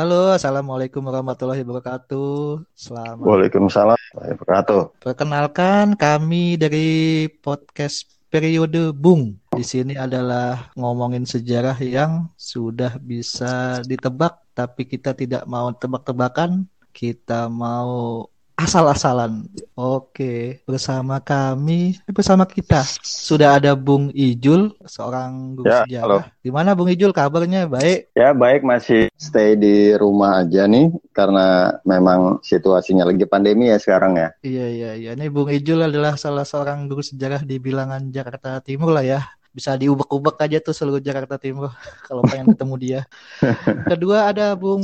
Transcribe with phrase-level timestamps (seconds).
[0.00, 2.64] Halo, Assalamualaikum warahmatullahi wabarakatuh.
[2.72, 3.20] Selamat.
[3.20, 4.80] Waalaikumsalam warahmatullahi wabarakatuh.
[4.96, 9.36] Perkenalkan kami dari podcast periode Bung.
[9.52, 16.64] Di sini adalah ngomongin sejarah yang sudah bisa ditebak, tapi kita tidak mau tebak-tebakan.
[16.96, 18.24] Kita mau
[18.60, 19.48] asal-asalan.
[19.72, 26.04] Oke, bersama kami, eh, bersama kita sudah ada Bung Ijul, seorang guru Ya, sejarah.
[26.04, 26.18] halo.
[26.44, 27.64] Gimana Bung Ijul kabarnya?
[27.64, 28.12] Baik.
[28.12, 34.20] Ya baik masih stay di rumah aja nih karena memang situasinya lagi pandemi ya sekarang
[34.20, 34.28] ya.
[34.44, 35.10] Iya iya iya.
[35.16, 39.20] Ini Bung Ijul adalah salah seorang guru sejarah di bilangan Jakarta Timur lah ya.
[39.50, 41.74] Bisa diubek-ubek aja tuh seluruh Jakarta Timur
[42.06, 43.00] kalau pengen ketemu dia.
[43.90, 44.82] Kedua ada Bung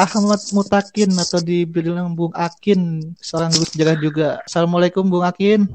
[0.00, 4.28] Ahmad Mutakin atau dibilang Bung Akin, seorang guru sejarah juga.
[4.48, 5.68] Assalamualaikum Bung Akin.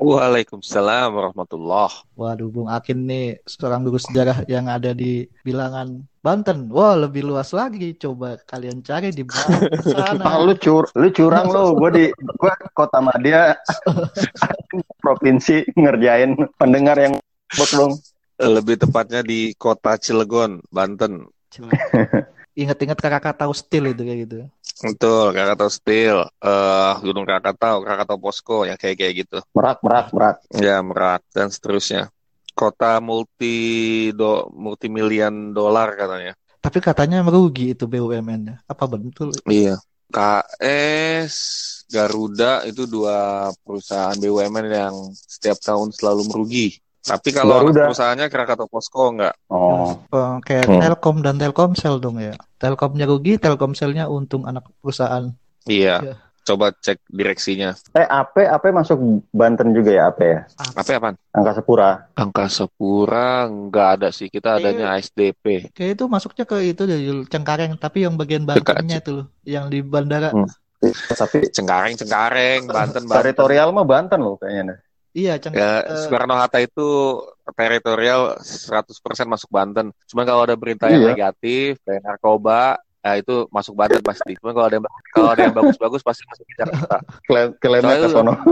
[0.00, 1.92] Waalaikumsalam warahmatullah.
[2.16, 6.72] Waduh, Bung Akin nih seorang guru sejarah yang ada di bilangan Banten.
[6.72, 7.92] Wah, lebih luas lagi.
[7.96, 10.24] Coba kalian cari di Banten sana.
[10.24, 11.76] Ah, lu cur, lu curang lu.
[11.76, 13.56] Gue di gue kota Madia
[15.04, 17.20] provinsi ngerjain pendengar yang
[17.56, 17.92] bok dong.
[18.40, 21.28] Lebih tepatnya di kota Cilegon, Banten.
[22.60, 24.36] Ingat-ingat Krakatau Steel itu kayak gitu.
[24.80, 29.38] Betul, Krakatau Steel, eh Gunung Krakatau, Krakatau Posko, yang kayak kayak gitu.
[29.52, 30.36] Merak merak merak.
[30.56, 32.08] Ya, Merak dan seterusnya.
[32.56, 36.32] Kota multi do, multi miliar dolar katanya.
[36.60, 38.64] Tapi katanya merugi itu BUMN-nya.
[38.68, 39.32] Apa betul?
[39.48, 39.80] Iya.
[40.10, 41.34] KS,
[41.86, 46.82] Garuda itu dua perusahaan BUMN yang setiap tahun selalu merugi.
[47.00, 47.88] Tapi kalau Garuda.
[47.88, 49.34] perusahaannya Krakatau Posko enggak.
[49.48, 50.80] Oh, Eh, kayak Hmm.
[50.80, 52.36] Telkom dan Telkomsel dong ya.
[52.56, 55.32] Telkomnya rugi, Telkomselnya untung anak perusahaan.
[55.64, 55.96] Iya.
[55.98, 56.14] Iya.
[56.40, 57.76] Coba cek direksinya.
[57.94, 58.96] eh AP AP masuk
[59.30, 60.40] Banten juga ya AP ya.
[60.74, 61.14] Apa ya, Pan?
[61.30, 61.90] Angkasa Pura.
[62.12, 65.68] Angkasa Pura nggak ada sih, kita adanya ASDP.
[65.70, 69.80] Kayak itu masuknya ke itu dari Cengkareng, tapi yang bagian Bantennya itu loh, yang di
[69.80, 70.32] bandara.
[70.32, 70.48] Hmm.
[71.12, 73.16] Tapi Cengkareng, Cengkareng, Banten, Banten.
[73.20, 74.80] teritorial mah Banten loh kayaknya.
[75.10, 77.18] Iya, Ceng Ya, eh, Soekarno Hatta itu
[77.58, 79.90] teritorial 100% masuk Banten.
[80.06, 81.10] Cuma kalau ada berita yang Iya.
[81.18, 84.38] negatif, kayak narkoba, ya itu masuk Banten pasti.
[84.38, 86.96] Cuma kalau ada yang kalau ada yang bagus-bagus pasti masuk ke Jakarta.
[87.58, 88.32] Kelemnya ke Soalnya sono.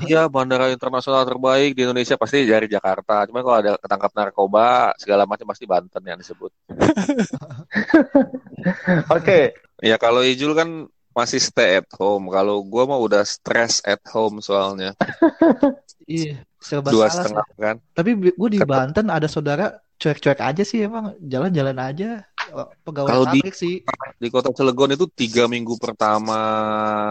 [0.00, 3.28] Iya, bandara internasional terbaik di Indonesia pasti dari Jakarta.
[3.28, 6.48] Cuma kalau ada ketangkap narkoba, segala macam pasti Banten yang disebut.
[9.12, 9.52] Oke.
[9.84, 12.28] Ya kalau Ijul kan masih stay at home.
[12.32, 14.96] Kalau gua mah udah stress at home soalnya.
[16.08, 17.16] iya, serba Dua salah sih.
[17.20, 17.76] setengah kan.
[17.94, 22.26] Tapi gue di Banten ada saudara cuek-cuek aja sih emang, jalan-jalan aja.
[22.82, 23.74] Pegawai Kalau di- sih.
[24.18, 26.38] Di kota Cilegon itu tiga minggu pertama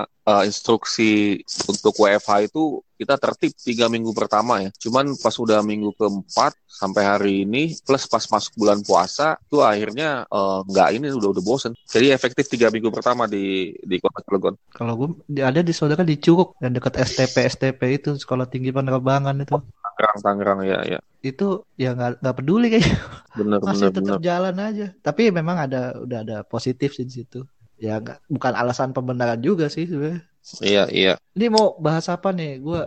[0.05, 4.69] eh, instruksi untuk WFH itu kita tertib tiga minggu pertama ya.
[4.77, 10.23] Cuman pas udah minggu keempat sampai hari ini plus pas masuk bulan puasa itu akhirnya
[10.29, 11.73] eh, nggak ini udah udah bosen.
[11.89, 14.55] Jadi efektif tiga minggu pertama di di kota Cilegon.
[14.71, 15.09] Kalau gue
[15.41, 19.57] ada di saudara di Curug yang dekat STP STP itu sekolah tinggi penerbangan itu.
[20.01, 20.99] Tangerang Tangerang ya ya.
[21.21, 21.43] Itu
[21.77, 22.97] ya nggak nggak peduli kayaknya.
[23.37, 24.19] Bener masih bener tetap bener.
[24.27, 24.85] jalan aja.
[25.05, 27.37] Tapi memang ada udah ada positif sih di situ.
[27.77, 30.21] Ya nggak bukan alasan pembenaran juga sih sebenarnya.
[30.61, 31.11] Iya iya.
[31.37, 32.59] Ini mau bahas apa nih?
[32.65, 32.79] Gua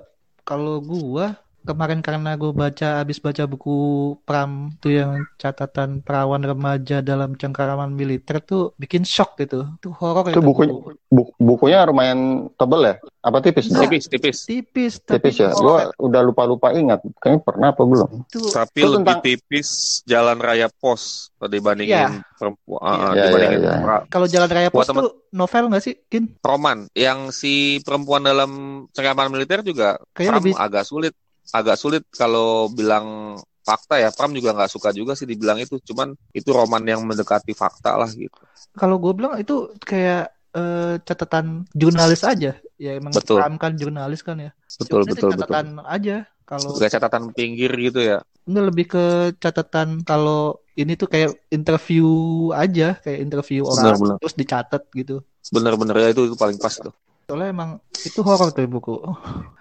[0.49, 1.25] kalau gua
[1.65, 3.77] kemarin karena gue baca habis baca buku
[4.23, 9.65] Pram tuh yang catatan perawan remaja dalam cengkaraman militer tuh bikin shock gitu.
[9.75, 10.89] Itu horor Itu itu bukunya buku.
[11.09, 12.21] bu- bukunya lumayan
[12.55, 12.95] tebel ya?
[13.21, 13.67] Apa tipis?
[13.67, 13.89] Enggak.
[13.89, 14.39] Tipis tipis.
[14.45, 15.51] Tipis tapi Tipis ya.
[15.53, 17.01] Gua udah lupa-lupa ingat.
[17.17, 18.11] Kayaknya pernah apa belum?
[18.23, 19.69] itu Tapi Itu lebih tentang- tipis
[20.05, 23.75] jalan raya pos dibandingin perempuan ah, Iya, dibandingin iya.
[23.81, 26.25] pra- kalau Jalan Raya Pos tuh novel nggak sih, Kin?
[26.41, 28.51] roman yang si perempuan dalam
[28.91, 31.13] cengkaman militer juga Kayaknya Pram lebih agak sulit
[31.53, 36.13] agak sulit kalau bilang fakta ya Pram juga nggak suka juga sih dibilang itu cuman
[36.37, 38.37] itu roman yang mendekati fakta lah gitu
[38.77, 42.59] kalau gue bilang itu kayak eh, catatan jurnalis aja.
[42.75, 43.39] Ya emang Betul.
[43.39, 44.51] Pram kan jurnalis kan ya.
[44.83, 46.17] betul Cuman itu betul betul catatan aja.
[46.45, 49.05] Kalau kayak catatan pinggir gitu ya ini lebih ke
[49.41, 52.05] catatan kalau ini tuh kayak interview
[52.53, 54.17] aja, kayak interview orang Benar-benar.
[54.21, 55.25] terus dicatat gitu.
[55.49, 56.93] bener-bener ya itu, itu paling pas tuh
[57.25, 57.71] Soalnya emang
[58.05, 59.01] itu horor tuh buku.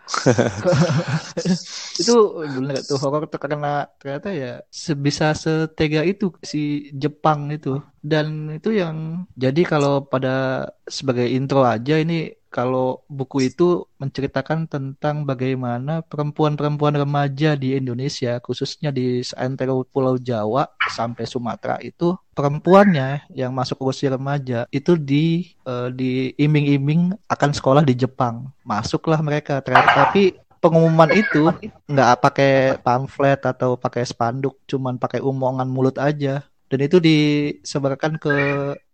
[2.02, 2.14] itu
[2.44, 7.80] bener tuh horor tuh karena ternyata ya sebisa setega itu si Jepang itu.
[8.04, 15.26] Dan itu yang jadi kalau pada sebagai intro aja ini kalau buku itu menceritakan tentang
[15.26, 23.50] bagaimana perempuan-perempuan remaja di Indonesia, khususnya di seantero Pulau Jawa sampai Sumatera itu perempuannya yang
[23.58, 28.54] masuk usia remaja itu di eh, diiming-iming akan sekolah di Jepang.
[28.62, 31.50] Masuklah mereka, tapi pengumuman itu
[31.90, 32.54] nggak pakai
[32.86, 38.34] pamflet atau pakai spanduk, cuman pakai omongan mulut aja dan itu disebarkan ke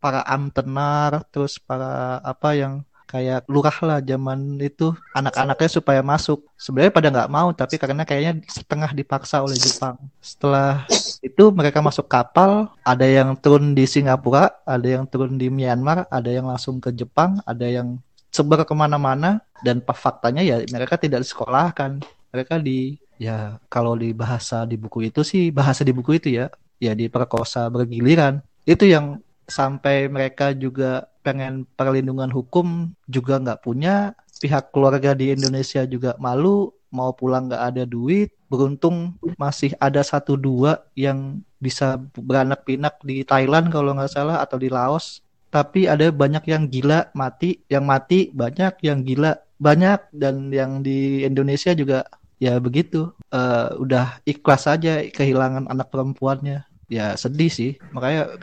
[0.03, 6.45] para amtenar terus para apa yang kayak lurah lah zaman itu anak-anaknya supaya masuk.
[6.53, 9.97] Sebenarnya pada nggak mau tapi karena kayaknya setengah dipaksa oleh Jepang.
[10.21, 10.85] Setelah
[11.25, 16.29] itu mereka masuk kapal ada yang turun di Singapura ada yang turun di Myanmar ada
[16.29, 17.97] yang langsung ke Jepang ada yang
[18.29, 22.05] sebar ke mana-mana dan faktanya ya mereka tidak disekolahkan.
[22.29, 26.53] Mereka di ya kalau di bahasa di buku itu sih bahasa di buku itu ya
[26.77, 28.39] ya diperkosa bergiliran.
[28.69, 29.17] Itu yang
[29.49, 36.71] sampai mereka juga pengen perlindungan hukum juga nggak punya pihak keluarga di Indonesia juga malu
[36.89, 38.33] mau pulang nggak ada duit.
[38.49, 44.57] Beruntung masih ada satu dua yang bisa beranak pinak di Thailand kalau nggak salah atau
[44.57, 45.21] di Laos.
[45.49, 50.01] Tapi ada banyak yang gila mati yang mati banyak yang gila banyak.
[50.09, 52.09] Dan yang di Indonesia juga
[52.41, 53.13] ya begitu.
[53.29, 57.71] Uh, udah ikhlas saja kehilangan anak perempuannya ya sedih sih.
[57.93, 58.35] Makanya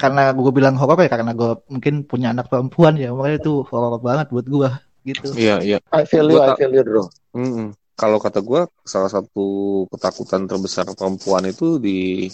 [0.00, 4.00] karena gue bilang horor ya karena gue mungkin punya anak perempuan ya makanya itu horor
[4.00, 4.70] banget buat gue
[5.06, 5.28] gitu.
[5.36, 5.78] Iya iya.
[5.92, 7.06] I feel you I feel you bro.
[7.36, 7.68] Mm -mm.
[7.94, 12.26] kalau kata gue salah satu ketakutan terbesar perempuan itu di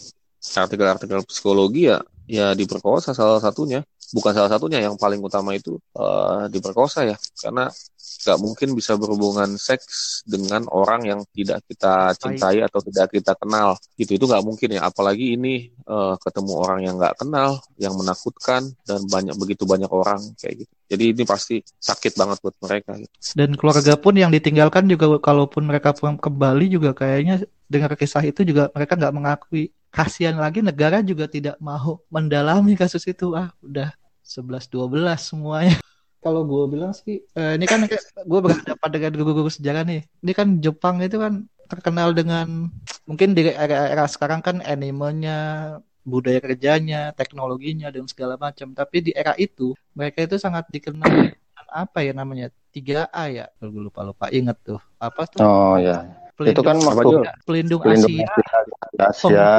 [0.55, 3.83] artikel-artikel psikologi ya ya diperkosa salah satunya
[4.15, 7.17] bukan salah satunya yang paling utama itu uh, diperkosa ya.
[7.39, 7.67] Karena
[7.97, 13.79] nggak mungkin bisa berhubungan seks dengan orang yang tidak kita cintai atau tidak kita kenal.
[13.99, 14.87] Gitu itu nggak mungkin ya.
[14.87, 20.23] Apalagi ini uh, ketemu orang yang nggak kenal yang menakutkan dan banyak begitu banyak orang
[20.39, 20.73] kayak gitu.
[20.87, 23.11] Jadi ini pasti sakit banget buat mereka gitu.
[23.35, 28.47] dan keluarga pun yang ditinggalkan juga kalaupun mereka pulang kembali juga kayaknya dengar kisah itu
[28.47, 33.33] juga mereka nggak mengakui kasihan lagi negara juga tidak mau mendalami kasus itu.
[33.33, 35.81] Ah udah 11 12 semuanya.
[36.21, 37.89] Kalau gue bilang sih uh, ini kan
[38.29, 40.05] gue berhadapan dengan guru-guru sejarah nih.
[40.21, 42.69] Ini kan Jepang itu kan terkenal dengan
[43.09, 48.77] mungkin di era-era sekarang kan animenya budaya kerjanya teknologinya dan segala macam.
[48.77, 52.53] Tapi di era itu mereka itu sangat dikenal dengan apa ya namanya?
[52.77, 53.47] 3A ya?
[53.63, 54.83] Gue lupa lupa inget tuh.
[55.01, 55.41] Apa tuh?
[55.41, 57.17] Oh ya pelindung, itu kan waktu
[57.49, 58.31] pelindung, pelindung Asia,
[59.01, 59.51] Asia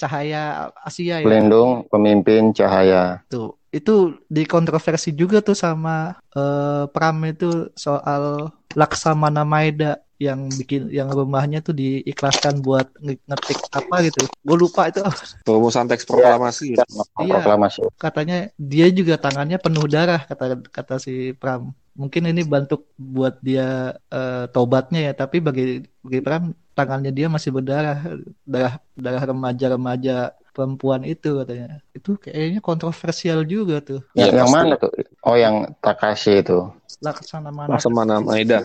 [0.00, 0.42] cahaya
[0.82, 8.52] Asia ya pelindung pemimpin cahaya tuh itu dikontroversi juga tuh sama uh, Pram itu soal
[8.76, 14.22] Laksamana Maeda yang bikin yang rumahnya tuh diikhlaskan buat ngetik apa gitu.
[14.46, 15.02] Gue lupa itu.
[15.50, 16.78] Rumusan teks proklamasi.
[16.78, 16.86] Ya,
[17.26, 17.42] iya.
[17.42, 17.82] Proklamasi.
[17.98, 21.74] Katanya dia juga tangannya penuh darah kata kata si Pram.
[21.92, 27.52] Mungkin ini bantu buat dia uh, tobatnya ya, tapi bagi bagi Pram tangannya dia masih
[27.52, 28.00] berdarah,
[28.48, 31.80] darah darah remaja-remaja perempuan itu katanya.
[31.92, 34.00] Itu kayaknya kontroversial juga tuh.
[34.16, 34.56] Ya, yang pasti.
[34.56, 34.92] mana tuh?
[35.24, 36.68] Oh, yang Takashi itu.
[37.04, 37.76] Laksana mana?
[37.76, 38.64] Laksana Maeda.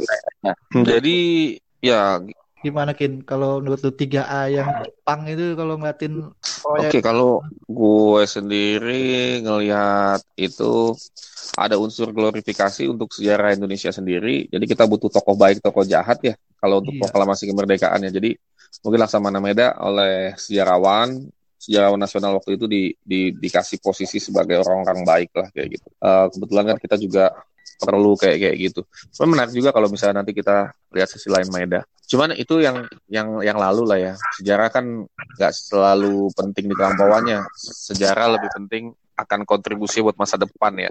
[0.72, 1.18] Jadi
[1.84, 2.20] ya
[2.68, 6.14] gimana kin kalau menurut lu 3A yang Jepang itu kalau ngeliatin
[6.68, 10.92] Oke, okay, kalau gue sendiri ngelihat itu
[11.56, 14.52] ada unsur glorifikasi untuk sejarah Indonesia sendiri.
[14.52, 17.08] Jadi kita butuh tokoh baik, tokoh jahat ya kalau untuk iya.
[17.08, 18.12] proklamasi kemerdekaan ya.
[18.12, 18.36] Jadi
[18.84, 21.24] mungkin Laksamana Meda oleh sejarawan
[21.58, 25.88] sejarawan nasional waktu itu di, di, dikasih posisi sebagai orang-orang baik lah kayak gitu.
[25.98, 27.26] Uh, kebetulan kan kita juga
[27.78, 28.82] perlu kayak kayak gitu.
[29.14, 31.86] Cuman menarik juga kalau misalnya nanti kita lihat sisi lain Maeda.
[32.08, 34.14] Cuman itu yang yang yang lalu lah ya.
[34.42, 37.46] Sejarah kan nggak selalu penting di kelampauannya.
[37.58, 38.84] Sejarah lebih penting
[39.18, 40.90] akan kontribusi buat masa depan ya.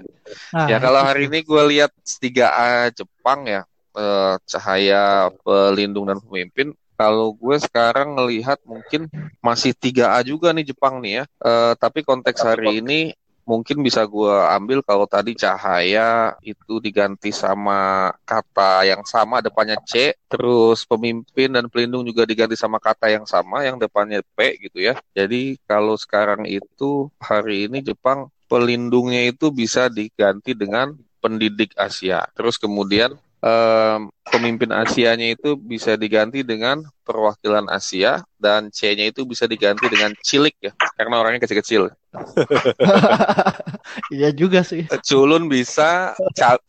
[0.51, 3.63] Ah, ya kalau hari ini gue lihat 3A Jepang ya,
[3.95, 9.05] eh, cahaya pelindung dan pemimpin kalau gue sekarang ngelihat mungkin
[9.39, 11.23] masih 3A juga nih Jepang nih ya.
[11.37, 13.13] Uh, tapi konteks hari ini
[13.47, 20.11] mungkin bisa gue ambil kalau tadi cahaya itu diganti sama kata yang sama depannya C,
[20.27, 24.99] terus pemimpin dan pelindung juga diganti sama kata yang sama yang depannya P gitu ya.
[25.15, 30.91] Jadi kalau sekarang itu hari ini Jepang pelindungnya itu bisa diganti dengan
[31.23, 32.27] pendidik Asia.
[32.35, 39.49] Terus kemudian um, pemimpin Asianya itu bisa diganti dengan perwakilan Asia dan C-nya itu bisa
[39.49, 41.89] diganti dengan cilik ya karena orangnya kecil-kecil.
[44.13, 44.83] Iya juga sih.
[45.07, 46.11] Culun bisa,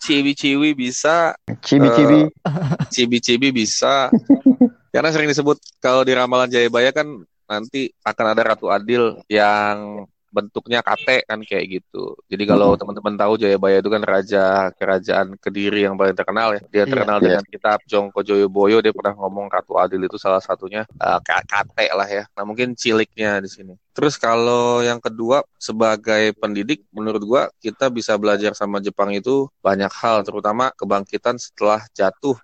[0.00, 4.08] ciwi-ciwi bisa, cibi-cibi, uh, cibi-cibi bisa.
[4.94, 7.06] karena sering disebut kalau di ramalan Jayabaya kan
[7.48, 12.14] nanti akan ada Ratu Adil yang bentuknya kate kan kayak gitu.
[12.28, 12.80] Jadi kalau hmm.
[12.85, 14.44] teman-teman tahu Jayabaya itu kan raja
[14.76, 16.62] kerajaan Kediri yang paling terkenal ya.
[16.68, 17.50] Dia iya, terkenal iya, dengan iya.
[17.50, 18.78] kitab Jongko Joyoboyo.
[18.85, 22.25] Dia pernah ngomong Ratu Adil itu salah satunya uh, kate lah ya.
[22.37, 23.75] Nah mungkin ciliknya di sini.
[23.97, 29.90] Terus kalau yang kedua sebagai pendidik menurut gua kita bisa belajar sama Jepang itu banyak
[29.90, 32.38] hal terutama kebangkitan setelah jatuh.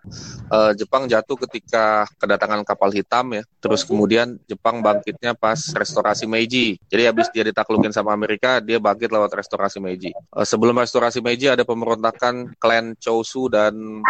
[0.51, 3.43] Uh, Jepang jatuh ketika kedatangan kapal hitam ya.
[3.63, 6.77] Terus kemudian Jepang bangkitnya pas restorasi Meiji.
[6.91, 10.11] Jadi habis dia ditaklukin sama Amerika, dia bangkit lewat restorasi Meiji.
[10.35, 14.03] Uh, sebelum restorasi Meiji ada pemberontakan klan Chosu dan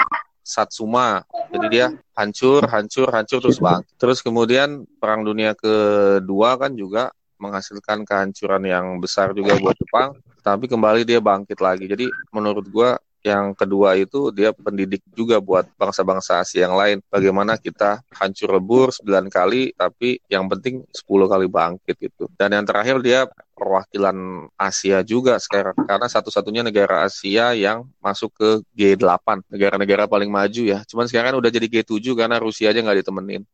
[0.45, 1.25] Satsuma.
[1.49, 3.81] Jadi dia hancur, hancur, hancur terus bang.
[3.97, 7.11] Terus kemudian Perang Dunia Kedua kan juga
[7.45, 10.17] menghasilkan kehancuran yang besar juga buat Jepang.
[10.41, 11.85] Tapi kembali dia bangkit lagi.
[11.85, 17.01] Jadi menurut gua yang kedua itu dia pendidik juga buat bangsa-bangsa Asia yang lain.
[17.09, 22.29] Bagaimana kita hancur lebur 9 kali, tapi yang penting 10 kali bangkit gitu.
[22.37, 23.25] Dan yang terakhir dia
[23.57, 30.63] perwakilan Asia juga sekarang karena satu-satunya negara Asia yang masuk ke G8 negara-negara paling maju
[30.67, 33.47] ya cuman sekarang udah jadi G7 karena Rusia aja nggak ditemenin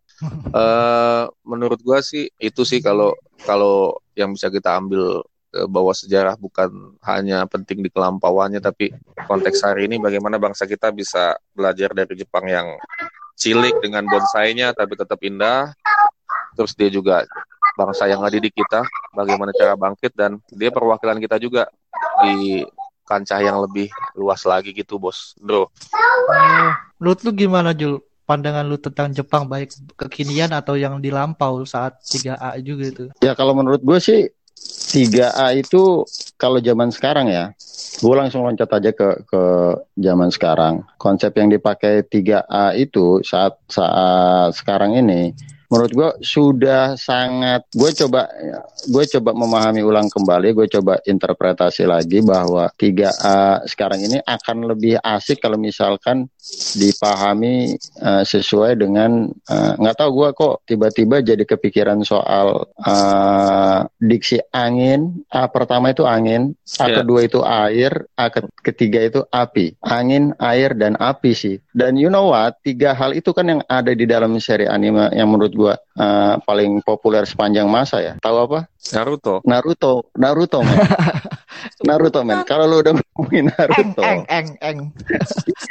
[0.52, 6.94] uh, menurut gua sih itu sih kalau kalau yang bisa kita ambil bahwa sejarah bukan
[7.02, 8.94] hanya penting di kelampauannya tapi
[9.26, 12.78] konteks hari ini bagaimana bangsa kita bisa belajar dari Jepang yang
[13.40, 15.72] cilik dengan bonsainya tapi tetap indah.
[16.54, 17.24] Terus dia juga
[17.74, 18.84] bangsa yang ngedidik kita
[19.16, 21.72] bagaimana cara bangkit dan dia perwakilan kita juga
[22.20, 22.60] di
[23.08, 25.34] kancah yang lebih luas lagi gitu bos.
[25.40, 25.72] Bro.
[26.30, 27.98] Uh, menurut lu gimana Jul
[28.30, 33.58] pandangan lu tentang Jepang baik kekinian atau yang dilampau saat 3A juga itu ya kalau
[33.58, 36.04] menurut gue sih 3A itu
[36.36, 37.54] kalau zaman sekarang ya,
[38.02, 39.42] gue langsung loncat aja ke ke
[39.96, 40.84] zaman sekarang.
[41.00, 45.32] Konsep yang dipakai 3A itu saat saat sekarang ini
[45.70, 48.26] menurut gue sudah sangat gue coba
[48.90, 54.98] gue coba memahami ulang kembali gue coba interpretasi lagi bahwa 3A sekarang ini akan lebih
[54.98, 56.26] asik kalau misalkan
[56.74, 63.80] dipahami uh, sesuai dengan eh, nggak uh, tahu gue kok tiba-tiba jadi kepikiran soal uh,
[64.00, 65.22] diksi angin.
[65.30, 66.96] A pertama itu angin A yeah.
[67.02, 68.32] kedua itu air A
[68.64, 69.76] ketiga itu api.
[69.84, 71.56] Angin air dan api sih.
[71.70, 75.30] Dan you know what tiga hal itu kan yang ada di dalam seri anime yang
[75.30, 78.14] menurut gua uh, paling populer sepanjang masa ya.
[78.16, 78.58] Tahu apa?
[78.96, 79.44] Naruto.
[79.44, 80.76] Naruto, Naruto man.
[81.88, 82.40] Naruto men.
[82.48, 84.00] Kalau lu udah ngomongin Naruto.
[84.00, 84.78] Eng eng eng.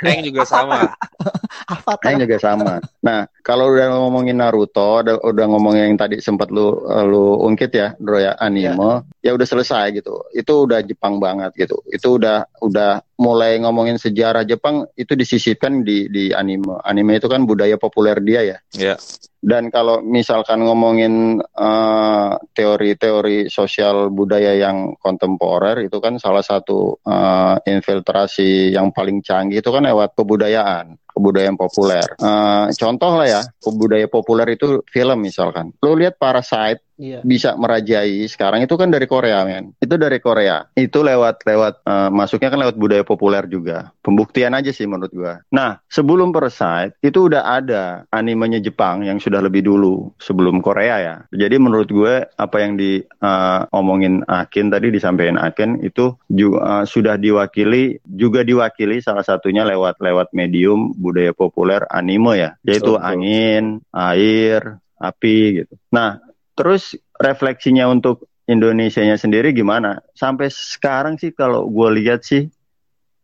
[0.06, 0.94] Eng juga sama.
[1.70, 2.78] Apa Eng juga sama.
[3.02, 6.78] Nah, kalau udah ngomongin Naruto, udah, udah ngomongin yang tadi sempat lu
[7.10, 8.78] lu ungkit ya, Bro ya anime,
[9.22, 9.30] ya.
[9.30, 10.22] ya udah selesai gitu.
[10.32, 11.82] Itu udah Jepang banget gitu.
[11.90, 16.80] Itu udah udah mulai ngomongin sejarah Jepang itu disisipkan di di anime.
[16.88, 18.58] Anime itu kan budaya populer dia ya.
[18.74, 18.96] Iya.
[19.40, 27.56] Dan kalau misalkan ngomongin uh, teori-teori sosial budaya yang kontemporer itu kan salah satu uh,
[27.64, 32.08] infiltrasi yang paling canggih itu kan lewat kebudayaan kebudayaan populer.
[32.20, 35.76] Uh, contoh lah ya, kebudayaan populer itu film misalkan.
[35.84, 37.20] Lo lihat Parasite iya.
[37.24, 38.28] bisa merajai.
[38.28, 39.74] Sekarang itu kan dari Korea men.
[39.80, 40.68] Itu dari Korea.
[40.76, 43.96] Itu lewat lewat uh, masuknya kan lewat budaya populer juga.
[44.04, 45.34] Pembuktian aja sih menurut gua.
[45.50, 51.16] Nah sebelum Parasite itu udah ada animenya Jepang yang sudah lebih dulu sebelum Korea ya.
[51.32, 56.86] Jadi menurut gue apa yang di uh, omongin Akin tadi disampaikan Akin itu juga uh,
[56.86, 62.52] sudah diwakili juga diwakili salah satunya lewat lewat medium budaya populer anime ya.
[62.68, 63.06] Yaitu Betul.
[63.08, 63.64] angin
[63.96, 65.74] air api gitu.
[65.96, 66.29] Nah
[66.60, 70.04] Terus refleksinya untuk Indonesia-nya sendiri gimana?
[70.12, 72.52] Sampai sekarang sih kalau gue lihat sih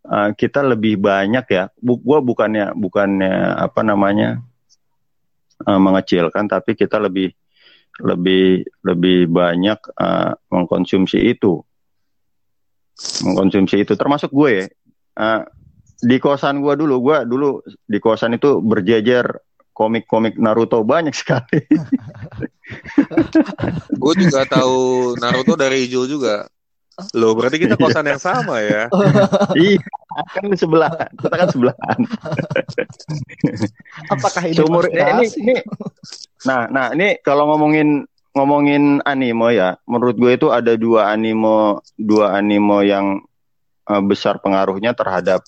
[0.07, 1.67] uh, kita lebih banyak ya.
[1.75, 4.39] Bu gue bukannya bukannya apa namanya
[5.67, 7.35] uh, mengecilkan, tapi kita lebih
[7.99, 11.59] lebih lebih banyak uh, mengkonsumsi itu,
[13.19, 13.99] mengkonsumsi itu.
[13.99, 14.65] Termasuk gue ya.
[15.19, 15.43] Uh,
[15.99, 19.27] di kosan gue dulu, gue dulu di kosan itu berjejer
[19.75, 21.67] komik-komik Naruto banyak sekali.
[24.01, 26.47] gue juga tahu Naruto dari Ijul juga.
[27.11, 28.87] Loh, berarti kita kosan yang sama ya?
[29.59, 29.83] iya,
[30.31, 31.99] kan sebelah, kita kan sebelahan.
[34.15, 35.55] Apakah ini Sumur, ini, ini,
[36.47, 42.39] Nah, nah ini kalau ngomongin ngomongin anime ya, menurut gue itu ada dua anime, dua
[42.39, 43.19] anime yang
[43.91, 45.43] uh, besar pengaruhnya terhadap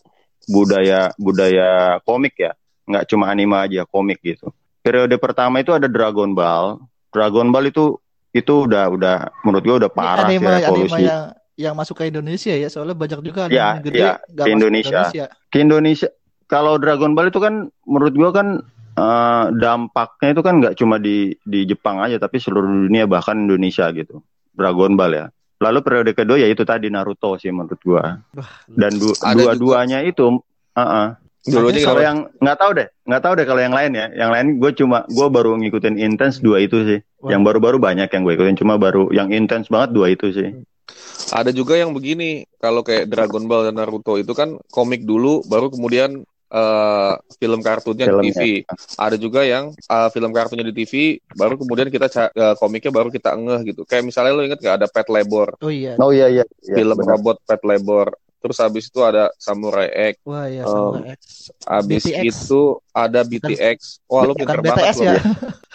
[0.51, 2.55] budaya budaya komik ya
[2.87, 4.49] nggak cuma anime aja komik gitu.
[4.79, 6.79] Periode pertama itu ada Dragon Ball.
[7.11, 7.99] Dragon Ball itu
[8.31, 10.93] itu udah udah menurut gue udah parah anime, sih revolusi.
[10.95, 11.23] anime yang
[11.57, 15.01] yang masuk ke Indonesia ya soalnya banyak juga anime ya, gede ya, ke Indonesia.
[15.11, 15.25] Indonesia.
[15.51, 16.09] Ke Indonesia
[16.47, 18.47] kalau Dragon Ball itu kan menurut gue kan
[18.95, 23.91] uh, dampaknya itu kan nggak cuma di di Jepang aja tapi seluruh dunia bahkan Indonesia
[23.91, 24.23] gitu.
[24.55, 25.25] Dragon Ball ya.
[25.57, 28.21] Lalu periode kedua ya itu tadi Naruto sih menurut gua.
[28.69, 31.07] Dan du dua-duanya itu uh -uh,
[31.45, 34.07] Dulu aja Kalau yang nggak tahu deh, nggak tahu deh kalau yang lain ya.
[34.11, 36.99] Yang lain gue cuma gue baru ngikutin intens dua itu sih.
[37.23, 37.31] Wah.
[37.33, 40.49] Yang baru-baru banyak yang gue ikutin, cuma baru yang intens banget dua itu sih.
[41.31, 45.67] Ada juga yang begini, kalau kayak Dragon Ball dan Naruto itu kan komik dulu, baru
[45.67, 48.23] kemudian eh, film kartunnya Filmnya.
[48.23, 48.43] di TV.
[48.95, 53.35] Ada juga yang eh, film kartunnya di TV, baru kemudian kita eh, komiknya baru kita
[53.35, 53.81] ngeh gitu.
[53.83, 55.99] Kayak misalnya lo inget gak ada Pet Labor, Oh iya.
[55.99, 56.45] Oh iya iya.
[56.63, 57.19] iya film benar.
[57.19, 58.15] robot Pet Labor.
[58.47, 60.95] Terus habis itu ada Samurai X, Wah iya Oh.
[60.95, 61.51] sama X.
[61.61, 62.23] habis BTX.
[62.23, 63.77] itu ada BTX.
[64.05, 65.03] Wah, lo Bukan pinter banget BTS lo.
[65.03, 65.15] ya.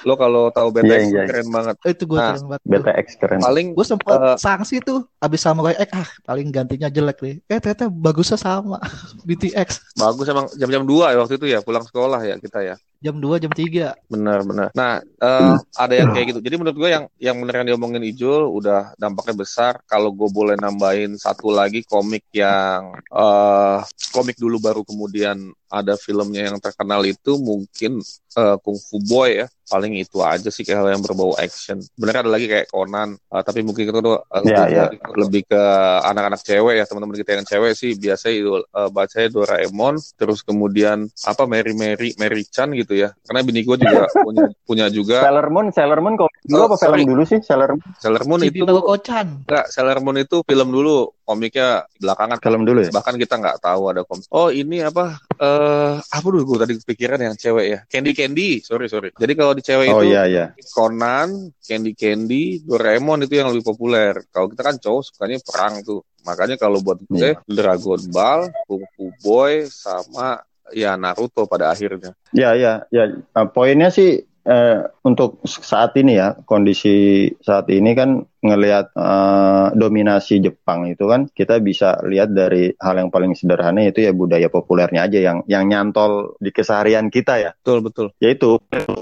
[0.02, 1.23] Lo kalau tahu BTX Iya, iya.
[1.26, 1.75] keren banget.
[1.79, 2.62] Oh, itu gue Nah, keren banget.
[2.64, 3.38] BTX keren.
[3.38, 4.37] Paling Gue sempet Eh.
[4.37, 7.37] sanksi tuh abis Samurai X ah paling gantinya jelek nih.
[7.47, 8.81] Eh ternyata bagusnya sama
[9.29, 12.76] BTX bagus emang jam-jam 2 ya waktu itu ya, pulang sekolah ya kita ya.
[13.02, 14.68] Jam 2 jam 3 Benar, benar.
[14.73, 16.40] Nah, eh, ada yang kayak gitu.
[16.40, 19.82] Jadi menurut gue yang yang bener yang diomongin Ijul udah dampaknya besar.
[19.90, 23.78] Kalau gue boleh nambahin satu lagi komik yang eh
[24.14, 28.05] komik dulu baru kemudian ada filmnya yang terkenal itu mungkin
[28.37, 29.49] eh, Kung Fu Boy ya.
[29.64, 31.81] Paling itu aja sih kayak hal yang berbau action.
[31.97, 34.85] Bener ada lagi kayak Conan, eh, tapi mungkin itu tuh eh, Iya, lebih, iya.
[35.17, 35.62] lebih ke
[36.05, 41.09] anak-anak cewek ya teman-teman kita yang cewek sih biasanya itu eh, bacanya Doraemon, terus kemudian
[41.25, 43.17] apa Mary Mary Mary Chan gitu ya.
[43.25, 46.76] Karena bini gue juga punya punya juga Sailor Moon, Sailor Moon komik dulu Oh, apa
[46.76, 47.05] film sorry.
[47.09, 47.41] dulu sih?
[47.41, 52.37] Sailor Moon Sailor Moon itu Kocan enggak Sailor Moon itu film dulu, komiknya belakangan.
[52.45, 52.91] film dulu ya.
[52.93, 54.29] Bahkan kita nggak tahu ada komik.
[54.29, 55.17] Oh ini apa?
[55.42, 57.78] Eh apa dulu gue tadi kepikiran yang cewek ya?
[57.90, 59.11] Candy Candy, sorry sorry.
[59.11, 60.46] Jadi kalau di cewek Oh itu iya iya.
[60.70, 64.22] Conan, Candy Candy, Doraemon itu yang lebih populer.
[64.30, 66.06] Kalau kita kan cowok sukanya perang tuh.
[66.22, 70.38] Makanya kalau buat gue Dragon Ball, Kung Fu Boy sama
[70.70, 72.14] ya Naruto pada akhirnya.
[72.30, 73.11] Ya ya ya.
[73.34, 80.42] Nah, poinnya sih eh, untuk saat ini ya kondisi saat ini kan ngelihat eh, dominasi
[80.42, 85.06] Jepang itu kan kita bisa lihat dari hal yang paling sederhana yaitu ya budaya populernya
[85.06, 87.50] aja yang yang nyantol di keseharian kita ya.
[87.62, 88.06] Betul betul.
[88.18, 88.58] Yaitu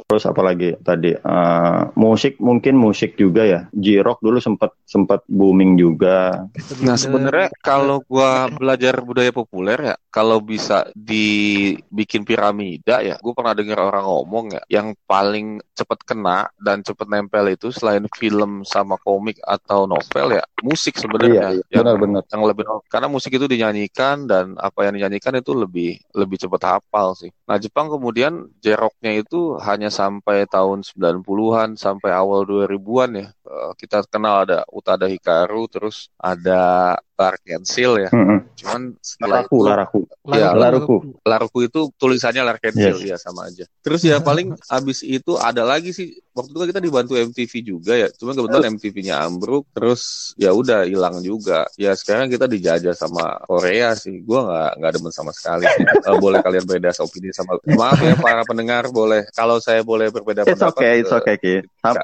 [0.07, 3.61] terus apalagi tadi eh, musik mungkin musik juga ya.
[3.73, 6.45] J-rock dulu sempat sempat booming juga.
[6.85, 13.55] Nah sebenarnya kalau gua belajar budaya populer ya, kalau bisa dibikin piramida ya, gue pernah
[13.55, 18.99] dengar orang ngomong ya, yang paling cepet kena dan cepet nempel itu selain film sama
[18.99, 21.55] komik atau novel ya, musik sebenarnya.
[21.55, 22.23] Iya, iya, yang, benar-benar.
[22.27, 27.15] yang lebih karena musik itu dinyanyikan dan apa yang dinyanyikan itu lebih lebih cepet hafal
[27.15, 27.31] sih.
[27.47, 33.29] Nah Jepang kemudian jeroknya itu hanya sampai tahun 90-an sampai awal 2000-an ya.
[33.31, 38.11] Eh, kita kenal ada Utada Hikaru, terus ada Larkensil ya.
[38.15, 38.49] Mm-mm.
[38.57, 40.01] Cuman setelah Laraku, itu laraku.
[40.33, 40.97] Ya, Laruku.
[41.21, 43.69] Laruku itu tulisannya Larkensil ya sama aja.
[43.85, 47.93] Terus ya paling abis itu ada lagi sih waktu itu kan kita dibantu MTV juga
[47.99, 48.09] ya.
[48.15, 51.67] Cuma kebetulan MTV-nya ambruk terus ya udah hilang juga.
[51.75, 54.23] Ya sekarang kita dijajah sama Korea sih.
[54.23, 55.85] Gua nggak nggak demen sama sekali sih.
[56.01, 60.49] Eh, boleh kalian beda opini sama maaf ya para pendengar boleh kalau saya boleh berbeda
[60.49, 60.81] It's pendapat.
[60.81, 61.55] okay, it's eh, okay, Ki.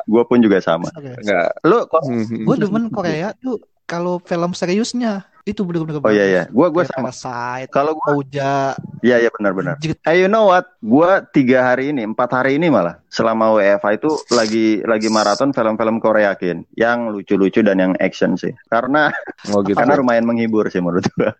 [0.05, 0.93] Gue pun juga sama.
[0.95, 1.57] Enggak.
[1.65, 2.05] Lu kok
[2.45, 3.57] Gue demen Korea tuh
[3.89, 7.09] kalau film seriusnya itu bener-bener Oh iya iya, gua gua Kayak sama.
[7.15, 9.79] Parasite, Kalau gua Ouja, iya iya benar-benar.
[9.79, 10.67] Jit- Hey you know what?
[10.83, 16.03] Gua tiga hari ini, empat hari ini malah selama WFA itu lagi lagi maraton film-film
[16.03, 18.51] Korea kin, yang lucu-lucu dan yang action sih.
[18.67, 19.15] Karena
[19.47, 19.79] Oh gitu.
[19.79, 21.31] karena lumayan menghibur sih menurut gua.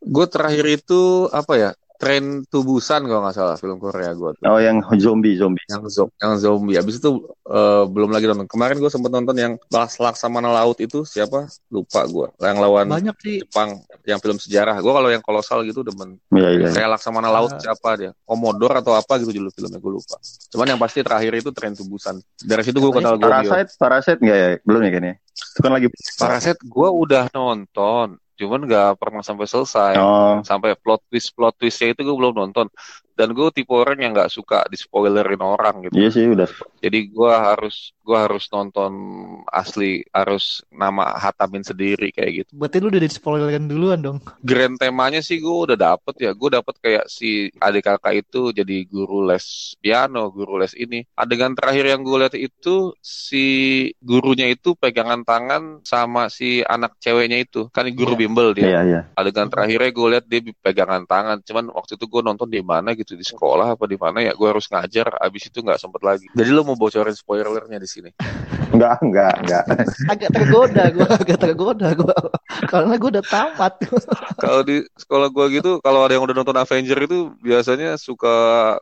[0.00, 1.70] Gue terakhir itu apa ya?
[1.96, 4.36] Tren Tubusan kalau nggak salah film Korea gue.
[4.42, 5.64] Oh yang zombie zombie.
[5.66, 6.76] yang zo- yang zombie.
[6.76, 7.10] Habis itu
[7.42, 8.46] eh, belum lagi nonton.
[8.46, 11.48] Kemarin gue sempet nonton yang Las Laksamana Laut itu siapa?
[11.66, 12.28] Lupa gue.
[12.38, 13.36] Yang lawan banyak sih.
[13.42, 14.76] Jepang, yang film sejarah.
[14.76, 16.20] Gue kalau yang kolosal gitu demen.
[16.30, 16.68] Iya iya.
[16.70, 17.58] Kayak Laksamana Laut Ah.
[17.58, 18.10] siapa dia?
[18.22, 20.16] Komodor atau apa gitu judul filmnya gue lupa.
[20.48, 22.20] Cuman yang pasti terakhir itu Tren Tubusan.
[22.36, 23.48] Dari situ gue kenal Goryeo.
[23.48, 24.48] Parasite, Parasite nggak ya?
[24.62, 25.14] Belum ya kayaknya.
[25.32, 25.88] Itu kan lagi.
[26.16, 28.16] Paraset gue udah nonton.
[28.36, 29.92] Cuman nggak pernah sampai selesai.
[29.96, 32.68] Oh, Sampai plot twist plot twistnya itu gue belum nonton.
[33.16, 35.96] Dan gue tipe orang yang nggak suka di spoilerin orang gitu.
[35.96, 36.46] iya sih udah.
[36.84, 38.92] Jadi gua harus gua harus nonton
[39.48, 42.50] asli, harus nama hatamin sendiri kayak gitu.
[42.54, 44.18] Berarti lu udah di spoilerin duluan dong.
[44.44, 46.30] Grand temanya sih gua udah dapet ya.
[46.36, 51.02] Gua dapet kayak si adik kakak itu jadi guru les piano, guru les ini.
[51.16, 53.46] Adegan terakhir yang gue lihat itu si
[54.02, 57.70] gurunya itu pegangan tangan sama si anak ceweknya itu.
[57.70, 58.20] Kan guru Iya.
[58.20, 58.66] bimbel dia.
[58.66, 59.00] Iya iya.
[59.14, 61.38] Adegan terakhirnya gue lihat dia pegangan tangan.
[61.46, 64.34] Cuman waktu itu gue nonton di mana gitu gitu di sekolah apa di mana ya
[64.34, 66.26] gue harus ngajar abis itu nggak sempet lagi.
[66.34, 68.10] Jadi lo mau bocorin spoilernya di sini?
[68.74, 69.64] Enggak, enggak, enggak.
[70.12, 72.18] agak tergoda gue agak tergoda gue
[72.66, 73.74] karena gue udah tamat.
[74.42, 78.34] Kalau di sekolah gue gitu kalau ada yang udah nonton Avenger itu biasanya suka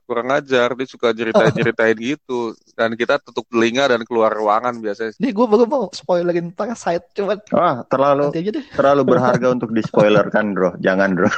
[0.08, 2.56] kurang ajar dia suka ceritain ceritain gitu.
[2.74, 5.14] Dan kita tutup telinga dan keluar ruangan biasanya.
[5.20, 8.32] Nih gue baru mau spoilerin Parasite cuman Wah, terlalu
[8.74, 10.80] terlalu berharga untuk dispoilerkan, Bro.
[10.80, 11.30] Jangan, Bro.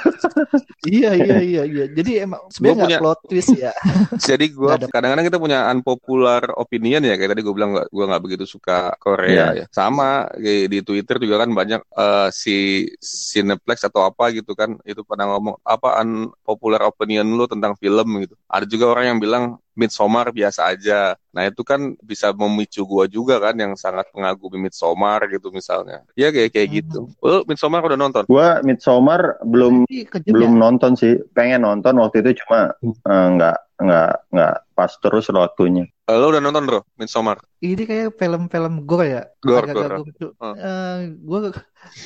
[0.89, 1.85] iya iya iya iya.
[1.93, 2.47] Jadi emang
[2.77, 3.73] sebenarnya punya- plot twist ya
[4.29, 8.45] Jadi gue kadang-kadang kita punya unpopular opinion ya kayak tadi gue bilang gue nggak begitu
[8.45, 9.65] suka Korea Iya.
[9.65, 9.67] ya.
[9.69, 12.57] Sama kayak di Twitter juga kan banyak eh, si
[13.01, 18.37] Cineplex atau apa gitu kan itu pada ngomong apa unpopular opinion lu tentang film gitu.
[18.47, 19.45] Ada juga orang yang bilang
[19.77, 21.15] Midsommar biasa aja.
[21.31, 26.01] Nah itu kan bisa memicu gua juga kan yang sangat mengagumi Midsommar gitu misalnya.
[26.17, 26.77] Ya kayak kayak Hmm.
[26.81, 27.01] gitu.
[27.21, 28.25] Lu Midsommar udah nonton?
[28.25, 30.61] Gua Midsommar belum kejam belum ya?
[30.65, 31.21] nonton sih.
[31.37, 35.85] Pengen nonton waktu itu cuma eh, nggak nggak nggak pas terus waktunya.
[36.07, 37.43] Eh, Lu udah nonton bro Midsommar?
[37.59, 39.97] ini kayak film-film gore ya Gore, gore.
[40.07, 40.33] gitu.
[40.39, 40.55] Oh.
[40.55, 41.39] Eh, gue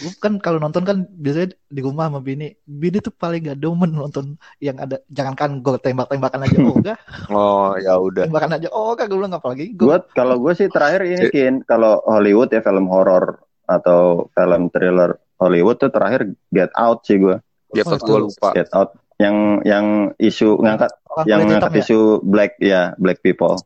[0.01, 3.93] gue kan kalau nonton kan biasanya di rumah sama bini bini tuh paling gak demen
[3.93, 6.99] nonton yang ada jangankan gore tembak-tembakan aja oh enggak
[7.31, 8.25] Oh ya udah.
[8.25, 11.55] tembakan aja oh enggak gue bilang apalagi gore Gua kalau gue sih terakhir ini kin
[11.63, 17.37] kalau Hollywood ya film horor atau film thriller Hollywood tuh terakhir Get Out sih gue.
[17.71, 18.51] Dia Oh, gue lupa.
[18.53, 21.83] Get Out yang yang isu ngangkat Orang yang hitam ngangkat ya?
[21.85, 23.61] isu black ya black people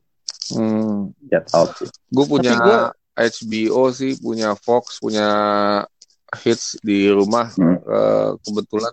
[0.45, 1.09] Hmm.
[1.25, 1.73] Get Out.
[2.07, 5.25] Gue punya gua- HBO sih, punya Fox, punya
[6.37, 7.49] hits di rumah.
[7.55, 7.79] Hmm.
[7.79, 8.93] Eh, kebetulan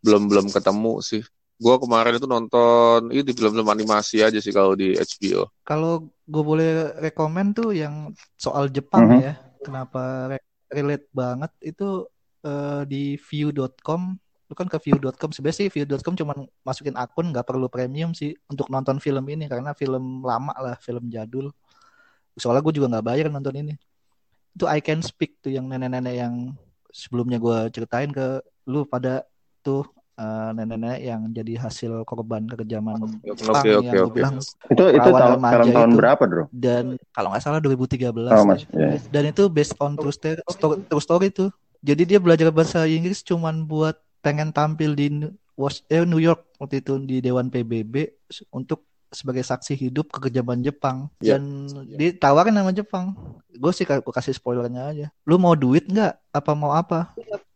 [0.00, 1.22] belum belum ketemu sih.
[1.54, 5.46] Gue kemarin itu nonton itu film-film animasi aja sih kalau di HBO.
[5.62, 9.18] kalau gue boleh rekomen tuh yang soal Jepang Mhm.
[9.22, 12.10] ya kenapa re- relate banget itu
[12.42, 14.18] eh, di view.com
[14.52, 18.68] lu kan ke view.com sebenarnya sih view.com cuman masukin akun nggak perlu premium sih untuk
[18.68, 21.48] nonton film ini karena film lama lah film jadul
[22.34, 23.72] soalnya gue juga nggak bayar nonton ini
[24.52, 26.34] itu I Can Speak tuh yang nenek-nenek yang
[26.86, 29.24] sebelumnya gue ceritain ke lu pada
[29.60, 34.14] tuh eh, nenek-nenek yang jadi hasil korban kekejaman Jepang Oke oke yang gue oke.
[34.14, 34.36] bilang
[34.68, 35.96] Itu itu tahun tahun itu.
[35.96, 36.44] berapa, Bro?
[36.52, 38.44] dan kalau nggak salah 2013 Oh.
[38.44, 38.68] Mas.
[38.68, 39.00] ya.
[39.08, 41.48] dan itu based on true story, story, true story tuh
[41.80, 45.30] jadi dia belajar bahasa Inggris cuman buat pengen tampil di New,
[45.90, 48.08] eh, New York waktu itu di Dewan PBB
[48.54, 51.12] untuk sebagai saksi hidup kekejaman Jepang.
[51.20, 51.36] Ya.
[51.36, 53.12] dan ditawarin sama Jepang.
[53.52, 55.06] Gue sih gue kasih spoilernya aja.
[55.28, 56.32] Lu mau duit nggak?
[56.32, 57.12] Apa mau apa?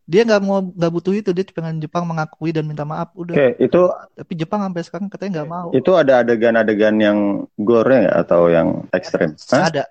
[0.06, 1.32] Dia nggak mau nggak butuh itu.
[1.32, 3.10] Dia pengen Jepang mengakui dan minta maaf.
[3.16, 3.32] Udah.
[3.34, 3.80] Oke, itu
[4.14, 5.68] tapi Jepang sampai sekarang katanya nggak mau.
[5.72, 7.18] Itu ada adegan-adegan yang
[7.56, 9.32] gore atau yang ekstrim?
[9.50, 9.72] Hah?
[9.72, 9.88] ada.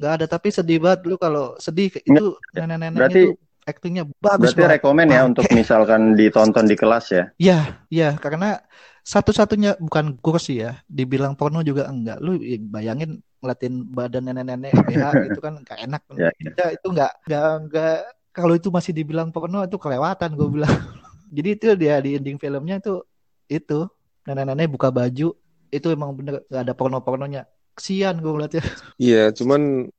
[0.00, 0.26] Nggak ada.
[0.26, 1.00] Tapi sedih banget.
[1.06, 4.74] Lu kalau sedih itu nenek-neneknya Berarti- tuh aktingnya bagus Berarti banget.
[4.78, 7.24] rekomen ya untuk misalkan ditonton di kelas ya.
[7.38, 8.58] ya ya karena
[9.02, 12.22] satu-satunya bukan sih ya dibilang porno juga enggak.
[12.22, 16.02] Lu ya bayangin ngeliatin badan nenek-nenek BH gitu kan gak enak.
[16.14, 16.50] Ya, ya.
[16.54, 17.98] Ya, itu nggak nggak nggak.
[18.32, 20.72] Kalau itu masih dibilang porno itu kelewatan gue bilang.
[21.36, 23.02] Jadi itu dia di ending filmnya itu
[23.50, 23.90] itu.
[24.22, 25.34] Nenek-nenek buka baju
[25.72, 27.42] itu emang bener gak ada porno-pornonya.
[27.74, 28.62] Kesian gue ngeliatnya.
[29.02, 29.90] Iya, cuman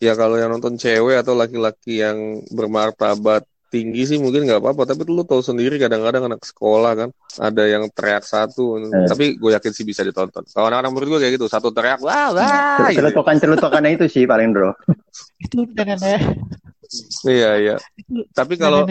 [0.00, 4.82] ya kalau yang nonton cewek atau laki-laki yang bermartabat tinggi sih mungkin nggak apa-apa.
[4.82, 7.08] Tapi lu tahu sendiri kadang-kadang anak sekolah kan
[7.38, 8.82] ada yang teriak satu.
[8.82, 9.06] Eh.
[9.06, 10.42] Tapi gue yakin sih bisa ditonton.
[10.50, 12.90] Kalau anak-anak menurut gue kayak gitu, satu teriak wah wah.
[12.90, 12.98] gitu.
[12.98, 14.74] Celutukan-celutukannya itu sih paling bro.
[15.44, 16.20] itu nenek-nenek
[17.22, 17.76] Iya iya.
[17.94, 18.82] itu Tapi kalau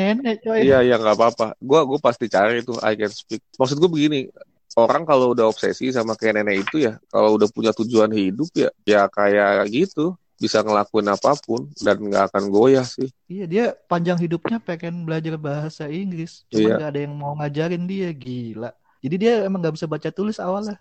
[0.55, 1.59] Iya iya nggak apa-apa.
[1.59, 3.43] Gua gue pasti cari itu I can speak.
[3.59, 4.31] Maksud gue begini,
[4.79, 8.71] orang kalau udah obsesi sama kayak nenek itu ya, kalau udah punya tujuan hidup ya,
[8.87, 13.11] ya kayak gitu bisa ngelakuin apa pun dan nggak akan goyah sih.
[13.27, 16.75] Iya dia panjang hidupnya pengen belajar bahasa Inggris, cuma Iya.
[16.79, 18.71] nggak ada yang mau ngajarin dia gila.
[18.99, 20.79] Jadi dia emang nggak bisa baca tulis awalnya.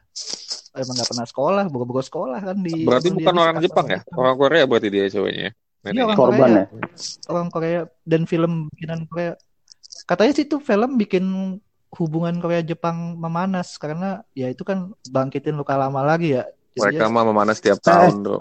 [0.74, 2.86] Emang nggak pernah sekolah, bogo-bogo sekolah kan di.
[2.86, 4.18] Berarti bukan orang Jepang ya, Jepang.
[4.22, 5.50] orang Korea berarti dia ceweknya.
[5.86, 6.64] Iya orang Korban Korea, ya.
[7.30, 9.32] orang Korea dan film bikinan Korea.
[10.06, 11.24] Katanya sih itu film bikin
[11.94, 16.46] hubungan Korea Jepang memanas karena ya itu kan bangkitin luka lama lagi ya.
[16.80, 17.60] Mereka mah memanas Eh.
[17.60, 18.40] setiap tahun bro.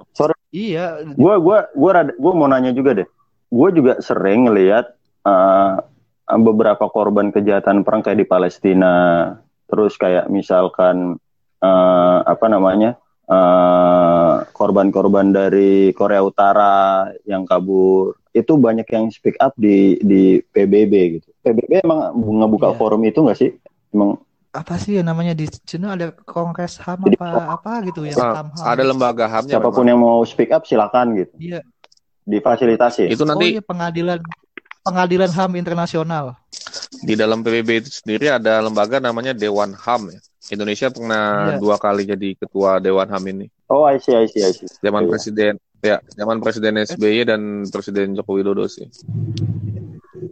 [0.50, 3.08] iya, Gue gua gua rada, gua mau nanya juga deh.
[3.48, 4.86] Gue juga sering ngelihat
[5.24, 5.74] eh,
[6.30, 8.94] beberapa korban kejahatan perang kayak di Palestina.
[9.66, 11.20] Terus kayak misalkan
[11.60, 12.96] eh, apa namanya
[13.28, 20.94] eh, korban-korban dari Korea Utara yang kabur itu banyak yang speak up di di PBB
[21.18, 21.28] gitu.
[21.42, 22.78] PBB emang ngebuka Iya.
[22.78, 23.52] forum itu nggak sih?
[23.90, 28.42] Emang apa sih yang namanya di sini ada Kongres HAM apa apa gitu ya Ah,
[28.42, 28.66] HAM HAM.
[28.66, 29.88] Ada lembaga hamnya siapa pun memang.
[29.88, 31.34] yang mau speak up silakan gitu.
[31.38, 31.62] Iya.
[32.24, 33.08] Difasilitasi.
[33.08, 34.20] Itu Oh nanti iya pengadilan
[34.82, 36.36] pengadilan HAM internasional.
[36.98, 40.20] di dalam PBB itu sendiri ada lembaga namanya Dewan HAM ya.
[40.48, 41.60] Indonesia pernah Iya.
[41.60, 43.46] dua kali jadi ketua Dewan HAM ini.
[43.68, 44.66] Oh, I see, I see, I see.
[44.80, 45.10] Zaman Iya.
[45.10, 48.88] presiden ya, zaman presiden SBY dan presiden Joko Widodo sih.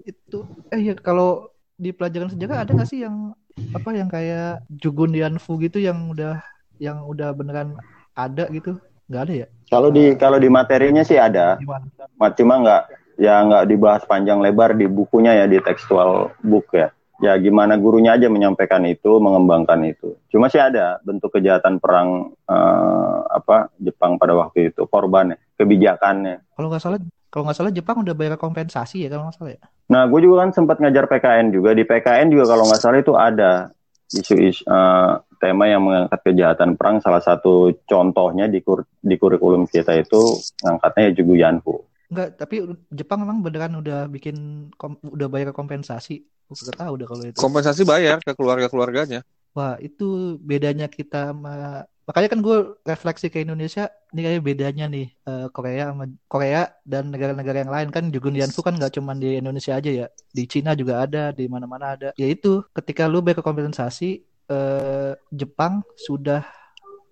[0.03, 3.35] itu eh ya kalau di pelajaran sejarah ada nggak sih yang
[3.75, 6.39] apa yang kayak Jugun Yanfu gitu yang udah
[6.79, 7.75] yang udah beneran
[8.15, 11.89] ada gitu nggak ada ya Kalau di kalau di materinya sih ada, gimana
[12.21, 12.81] Ma- cuma nggak
[13.17, 16.93] ya nggak dibahas panjang lebar di bukunya ya di tekstual book ya.
[17.23, 20.19] Ya gimana gurunya aja menyampaikan itu, mengembangkan itu.
[20.27, 26.43] Cuma sih ada bentuk kejahatan perang eh, apa Jepang pada waktu itu, korbannya, kebijakannya.
[26.53, 26.99] kalau nggak salah
[27.35, 30.41] kalau nggak salah Jepang udah bayar kompensasi ya kalau nggak salah ya Nah, gue juga
[30.41, 31.77] kan sempat ngajar PKN juga.
[31.77, 33.69] Di PKN juga kalau nggak salah itu ada
[34.09, 36.97] isu-isu eh, tema yang mengangkat kejahatan perang.
[37.05, 41.75] Salah satu contohnya di, kur- di kurikulum kita itu ngangkatnya ya Jugu Yanfu.
[42.09, 46.25] Enggak, tapi Jepang memang beneran udah bikin kom- udah bayar kompensasi.
[46.25, 47.37] Gue nggak tahu udah kalau itu.
[47.37, 49.21] Kompensasi bayar ke keluarga-keluarganya.
[49.53, 55.05] Wah, itu bedanya kita sama makanya kan gue refleksi ke Indonesia ini kayak bedanya nih
[55.25, 57.89] eh, Korea sama Korea dan negara-negara yang lain.
[57.89, 61.49] Kan Jugun Yanfu kan nggak cuma di Indonesia aja ya di Cina juga ada di
[61.49, 62.09] mana-mana ada.
[62.13, 66.45] Ya itu ketika lu bayar kompensasi eh, Jepang sudah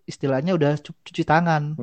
[0.06, 1.80] istilahnya udah cu- cuci tangan.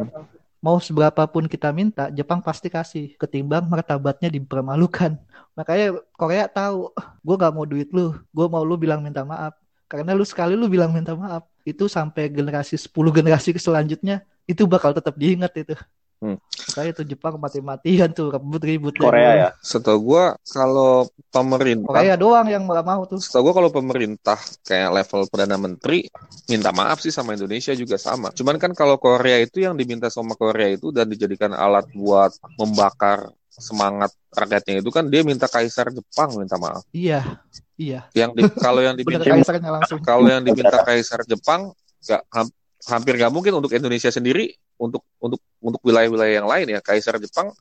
[0.60, 5.16] Mau seberapa pun kita minta Jepang pasti kasih ketimbang martabatnya dipermalukan.
[5.58, 6.92] Makanya Korea tahu
[7.26, 9.56] gue nggak mau duit lu gue mau lu bilang minta maaf.
[9.90, 14.96] Karena lu sekali lu bilang minta maaf itu sampai generasi 10 generasi selanjutnya itu bakal
[14.96, 15.74] tetap diingat itu
[16.20, 16.36] Hmm.
[16.68, 19.48] makanya itu Jepang mati-matian tuh ribut-ribut Korea ya.
[19.64, 24.36] Setahu gua kalau pemerintah Korea doang yang nggak mau tuh Setahu gue kalau pemerintah
[24.68, 26.12] kayak level perdana menteri
[26.44, 28.28] minta maaf sih sama Indonesia juga sama.
[28.36, 33.32] Cuman kan kalau Korea itu yang diminta sama Korea itu dan dijadikan alat buat membakar
[33.48, 36.84] semangat rakyatnya itu kan dia minta kaisar Jepang minta maaf.
[36.92, 37.40] iya
[37.80, 41.72] iya Yang di, kalau yang diminta kaisarnya langsung kalau yang diminta kaisar Jepang
[42.04, 42.54] nggak ham-
[42.88, 44.48] hampir nggak mungkin untuk Indonesia sendiri
[44.80, 46.80] untuk untuk untuk wilayah-wilayah yang lain ya.
[46.80, 47.52] Kaisar Jepang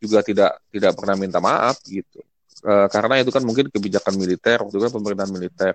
[0.00, 2.24] juga tidak tidak pernah minta maaf gitu.
[2.64, 5.74] Eh, karena itu kan mungkin kebijakan militer waktu itu kan pemerintahan militer.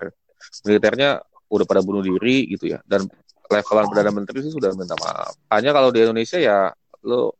[0.66, 2.82] Militernya udah pada bunuh diri gitu ya.
[2.82, 3.06] Dan
[3.50, 5.38] levelan perdana menteri sih sudah minta maaf.
[5.54, 6.74] Hanya kalau di Indonesia ya
[7.06, 7.38] lo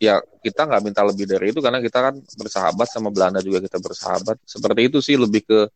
[0.00, 3.76] ya kita nggak minta lebih dari itu karena kita kan bersahabat sama Belanda juga kita
[3.76, 4.40] bersahabat.
[4.48, 5.68] Seperti itu sih lebih ke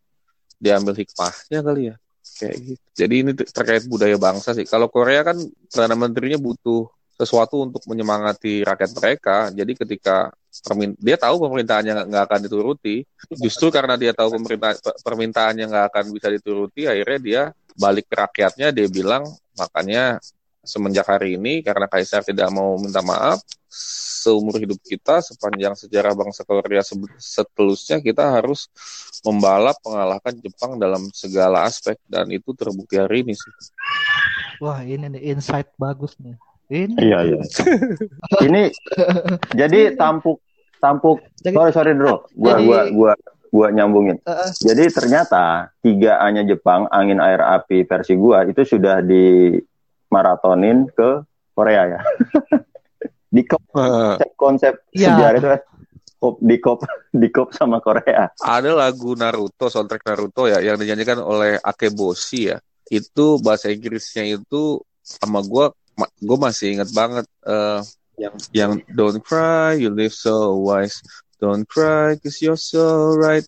[0.57, 1.97] diambil hikmahnya kali ya
[2.37, 2.85] kayak gitu.
[2.92, 4.68] Jadi ini ter- terkait budaya bangsa sih.
[4.68, 5.40] Kalau Korea kan
[5.72, 9.37] perdana menterinya butuh sesuatu untuk menyemangati rakyat mereka.
[9.49, 10.29] Jadi ketika
[11.01, 13.09] dia tahu pemerintahannya nggak- akan dituruti,
[13.40, 17.42] justru karena dia tahu pemerintah pe- permintaannya nggak akan bisa dituruti, akhirnya dia
[17.77, 18.68] balik ke rakyatnya.
[18.72, 19.25] Dia bilang
[19.57, 20.20] makanya
[20.67, 26.43] semenjak hari ini karena Kaisar tidak mau minta maaf seumur hidup kita sepanjang sejarah bangsa
[26.43, 28.67] Korea se- seterusnya kita harus
[29.23, 33.53] membalap mengalahkan Jepang dalam segala aspek dan itu terbukti hari ini sih.
[34.59, 36.35] wah ini nih insight bagus nih
[36.67, 37.39] ini Iya, iya.
[38.47, 38.63] Ini
[39.53, 40.43] jadi tampuk
[40.77, 43.13] tampuk Jadi- sorry sorry bro, gua Jadi- gua gua
[43.47, 44.19] gua nyambungin.
[44.21, 49.55] Eh, Jadi ternyata tiga A-nya Jepang, angin air api versi gua itu sudah di
[50.11, 51.23] maratonin ke
[51.57, 52.01] Korea ya.
[53.37, 55.12] di kop konsep, konsep Iya.
[55.19, 55.61] sejarah itu kan
[56.16, 56.79] kop di kop
[57.21, 58.31] di kop sama Korea.
[58.40, 62.59] Ada lagu Naruto, soundtrack Naruto ya, yang dinyanyikan oleh Akeboshi ya.
[62.87, 65.71] Itu bahasa Inggrisnya itu sama gue,
[66.23, 67.81] gue masih inget banget eh,
[68.16, 71.03] yang yang Don't cry, you live so wise.
[71.37, 73.45] Don't cry, cause you're so right.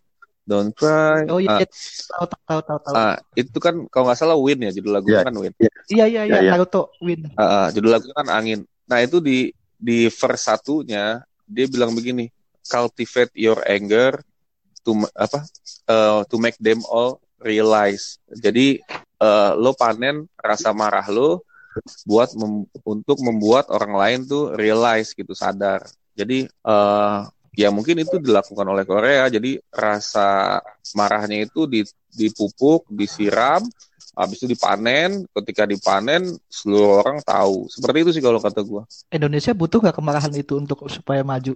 [0.48, 1.28] Don't cry.
[1.28, 1.68] oh Ah, iya
[2.08, 5.26] tahu tahu tahu tahu ah, itu kan kalau nggak salah Win ya, judul lagunya Iya.
[5.28, 5.52] kan Win.
[5.52, 6.52] iya iya Iya, iya iya.
[6.56, 8.60] Naruto win Ah, ah, judul lagunya kan Angin.
[8.88, 12.32] Nah itu di di verse satunya dia bilang begini,
[12.64, 14.24] cultivate your anger
[14.80, 15.44] to apa
[15.86, 18.16] eh, to make them all realize.
[18.32, 18.80] Jadi
[19.20, 21.44] eh, lo panen rasa marah lo
[22.02, 25.84] buat mem- untuk membuat orang lain tuh realize gitu sadar.
[26.16, 27.18] Jadi eh,
[27.58, 29.26] ya mungkin itu dilakukan oleh Korea.
[29.26, 30.62] Jadi rasa
[30.94, 31.82] marahnya itu di-
[32.14, 33.66] dipupuk, disiram,
[34.14, 35.26] habis itu dipanen.
[35.34, 37.66] Ketika dipanen seluruh orang tahu.
[37.66, 38.86] Seperti itu sih kalau kata gua.
[39.10, 41.54] Indonesia butuh nggak kemarahan itu untuk supaya maju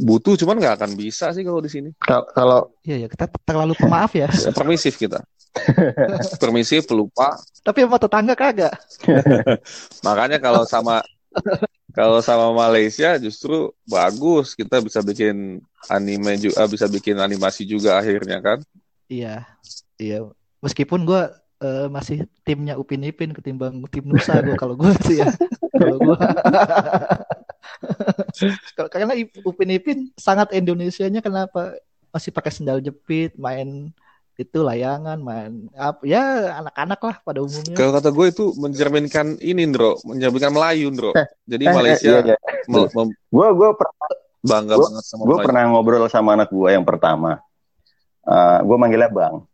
[0.00, 1.88] Butuh cuman nggak akan bisa sih kalau di sini.
[2.02, 5.22] Kal- Kalau iya ya kita terlalu pemaaf ya Ya, permisif kita.
[6.42, 7.34] permisif, pelupa.
[7.66, 8.70] tapi sama tetangga kagak
[10.06, 11.02] Makanya kalau sama
[12.00, 15.60] kalau sama Malaysia justru bagus kita bisa bikin
[15.92, 18.58] anime juga bisa bikin animasi juga akhirnya kan.
[19.12, 19.44] Iya,
[20.00, 20.24] iya.
[20.64, 21.22] Meskipun gue
[21.92, 25.28] masih timnya Upin Ipin ketimbang tim Nusa gue kalau gue sih ya.
[25.76, 26.16] Kalau gue,
[28.92, 29.12] karena
[29.44, 31.76] Upin Ipin sangat Indonesianya kenapa
[32.08, 33.92] masih pakai sendal jepit, main
[34.34, 36.20] itu layangan main apa ya
[36.58, 41.12] anak-anak lah pada umumnya Kalau kata gue itu mencerminkan ini, Ndro, mencerminkan Melayu, Ndro.
[41.44, 42.36] Jadi Eh, Malaysia iya, iya.
[42.66, 42.88] mem-
[43.26, 44.08] Gue gue pernah
[44.40, 47.40] bangga Gua- banget sama gue pernah ngobrol sama anak gue yang pertama.
[48.60, 49.44] gue manggilnya Bang.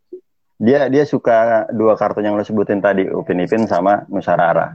[0.57, 4.73] Dia dia suka dua kartun yang lo sebutin tadi, Upin Ipin sama Nusa Rara.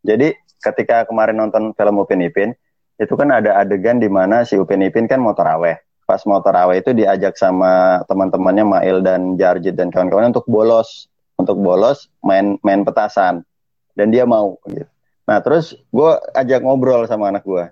[0.00, 2.52] Jadi ketika kemarin nonton film Upin Ipin,
[2.94, 5.76] itu kan ada adegan di mana si Upin Ipin kan mau taraweh.
[6.10, 11.06] Pas mau taraweh itu diajak sama teman-temannya Mail dan Jarjit dan kawan-kawan untuk bolos,
[11.38, 13.46] untuk bolos main main petasan.
[13.94, 14.90] Dan dia mau gitu.
[15.30, 17.62] Nah terus gue ajak ngobrol sama anak gue.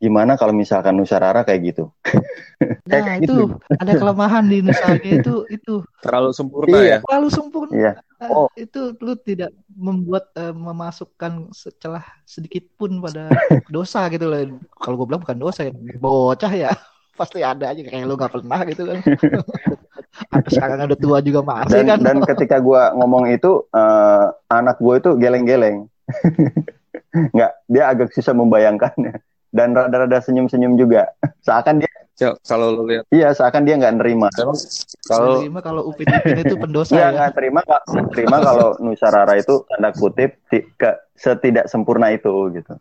[0.00, 1.92] Gimana kalau misalkan Nusa Rara kayak gitu?
[2.88, 6.88] nah kayak itu ada kelemahan di Nusanya itu itu Terlalu sempurna Iya.
[6.88, 6.98] ya.
[7.04, 7.92] terlalu sempurna Iya.
[8.22, 8.48] Eh, Oh.
[8.56, 13.28] itu lu tidak membuat eh, memasukkan secelah sedikit pun pada
[13.74, 16.72] dosa gitu loh kalau gue bilang bukan dosa ya bocah ya
[17.12, 18.98] pasti ada aja kayak lu gak pernah gitu kan.
[20.32, 21.98] Sampai sekarang udah tua juga masih dan kan.
[22.04, 25.88] dan ketika gue ngomong itu eh, anak gue itu geleng-geleng.
[27.36, 29.20] Nggak dia agak susah membayangkannya.
[29.52, 31.12] Dan rada-rada senyum-senyum juga.
[31.46, 33.08] Seakan dia Ya, kalau lu lihat.
[33.08, 34.28] Iya seakan dia nggak nerima.
[34.36, 37.14] Kalau Terima kalau Upin Ipin itu pendosa nggak ya.
[37.18, 37.82] nggak terima nggak.
[38.14, 42.72] Terima kalau Nusa Rara itu tanda kutip ti- ke setidak sempurna itu gitu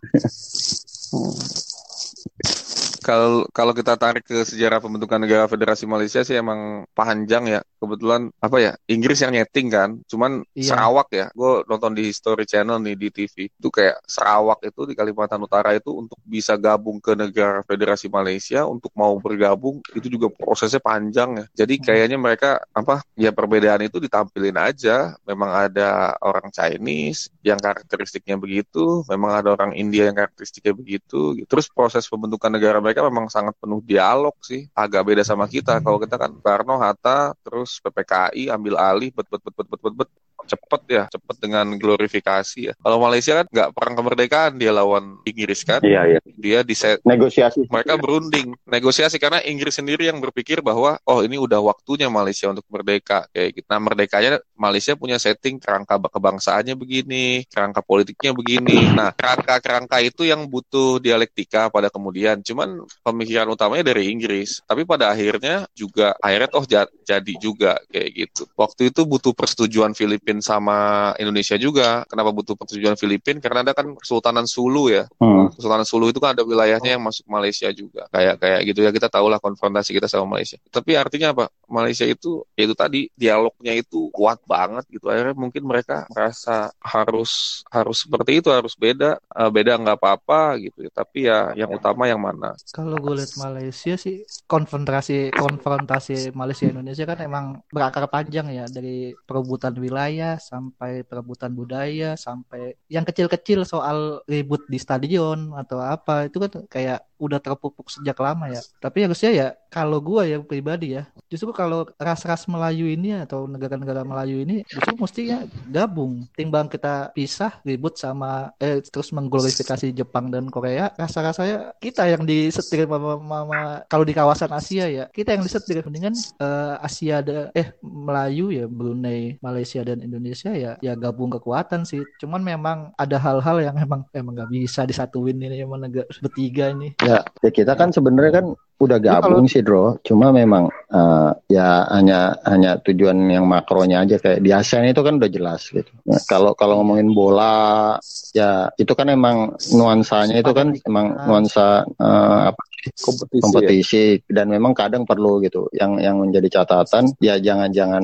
[3.02, 7.62] kalau kalau kita tarik ke sejarah pembentukan negara Federasi Malaysia sih emang panjang ya.
[7.82, 9.90] Kebetulan apa ya Inggris yang nyeting kan.
[10.06, 10.78] Cuman Iya.
[10.78, 11.26] Sarawak ya.
[11.34, 13.50] Gue nonton di History Channel nih di TV.
[13.50, 18.70] Itu kayak Sarawak itu di Kalimantan Utara itu untuk bisa gabung ke negara Federasi Malaysia
[18.70, 21.66] untuk mau bergabung itu juga prosesnya panjang ya.
[21.66, 21.86] Jadi Hmm.
[21.90, 25.18] kayaknya mereka apa ya perbedaan itu ditampilin aja.
[25.26, 31.34] Memang ada orang Chinese yang karakteristiknya begitu, memang ada orang India yang karakteristiknya begitu.
[31.34, 31.48] gitu.
[31.48, 34.68] Terus proses pembentukan negara mereka memang sangat penuh dialog sih.
[34.76, 35.80] Agak beda sama kita.
[35.80, 40.10] Kalau kita kan Soekarno, Hatta, terus PPKI ambil alih, bet bet bet bet bet, bet.
[40.48, 42.74] Cepet ya, cepet dengan glorifikasi ya.
[42.78, 46.76] Kalau Malaysia kan nggak perang kemerdekaan dia lawan Inggris kan, iya iya dia di
[47.06, 52.50] negosiasi mereka berunding negosiasi karena Inggris sendiri yang berpikir bahwa oh ini udah waktunya Malaysia
[52.50, 53.68] untuk merdeka kayak gitu.
[53.68, 58.96] Nah merdekanya Malaysia punya setting kerangka kebangsaannya begini, kerangka politiknya begini.
[58.98, 62.40] Nah kerangka-kerangka itu yang butuh dialektika pada kemudian.
[62.42, 64.64] Cuman pemikiran utamanya dari Inggris.
[64.64, 68.44] Tapi pada akhirnya juga akhirnya toh ja- jadi juga kayak gitu.
[68.56, 72.08] Waktu itu butuh persetujuan Filipina sama Indonesia juga.
[72.08, 73.44] Kenapa butuh persetujuan Filipina?
[73.44, 75.10] Karena ada kan Kesultanan Sulu ya.
[75.20, 75.52] Hmm.
[75.52, 78.08] Kesultanan Sulu itu kan ada wilayahnya yang masuk Malaysia juga.
[78.14, 80.62] Kayak kayak gitu ya kita tahulah konfrontasi kita sama Malaysia.
[80.72, 81.46] Tapi artinya apa?
[81.68, 85.12] Malaysia itu ya itu tadi dialognya itu kuat banget gitu.
[85.12, 89.18] Akhirnya mungkin mereka merasa harus harus seperti itu, harus beda.
[89.18, 90.86] Eh, beda nggak apa-apa gitu.
[90.86, 90.92] ya.
[90.94, 92.54] Tapi ya yang utama yang mana?
[92.70, 99.16] Kalau gue lihat Malaysia sih konfrontasi konfrontasi Malaysia Indonesia kan emang berakar panjang ya dari
[99.26, 106.38] perebutan wilayah sampai perebutan budaya sampai yang kecil-kecil soal ribut di stadion atau apa itu
[106.38, 108.62] kan kayak udah terpupuk sejak lama ya.
[108.82, 114.04] Tapi harusnya ya kalau gue ya pribadi ya justru kalau ras-ras Melayu ini atau negara-negara
[114.04, 120.52] Melayu ini justru mestinya gabung timbang kita pisah ribut sama eh terus mengglorifikasi Jepang dan
[120.52, 125.80] Korea rasa-rasanya kita yang disetir sama, sama- kalau di kawasan Asia ya kita yang disetir
[125.88, 131.88] mendingan eh, Asia ada eh Melayu ya Brunei Malaysia dan Indonesia ya ya gabung kekuatan
[131.88, 136.68] sih cuman memang ada hal-hal yang emang emang nggak bisa disatuin ini emang negara bertiga
[136.70, 138.46] ini Ya, ya kita kan sebenarnya kan
[138.82, 140.02] udah gabung sih, Bro.
[140.02, 145.22] Cuma memang eh, ya hanya hanya tujuan yang makronya aja kayak di ASEAN itu kan
[145.22, 145.88] udah jelas gitu.
[146.06, 147.98] Ya, kalau kalau ngomongin bola
[148.34, 153.38] ya itu kan emang nuansanya itu kan emang nuansa eh, apa Kompetisi.
[153.38, 153.42] ya.
[153.46, 155.70] kompetisi dan memang kadang perlu gitu.
[155.78, 158.02] Yang yang menjadi catatan ya jangan-jangan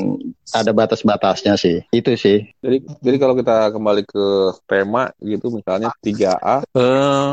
[0.56, 1.84] ada batas-batasnya sih.
[1.92, 2.48] Itu sih.
[2.64, 4.26] Jadi, jadi kalau kita kembali ke
[4.68, 7.32] tema gitu, misalnya 3A, eh,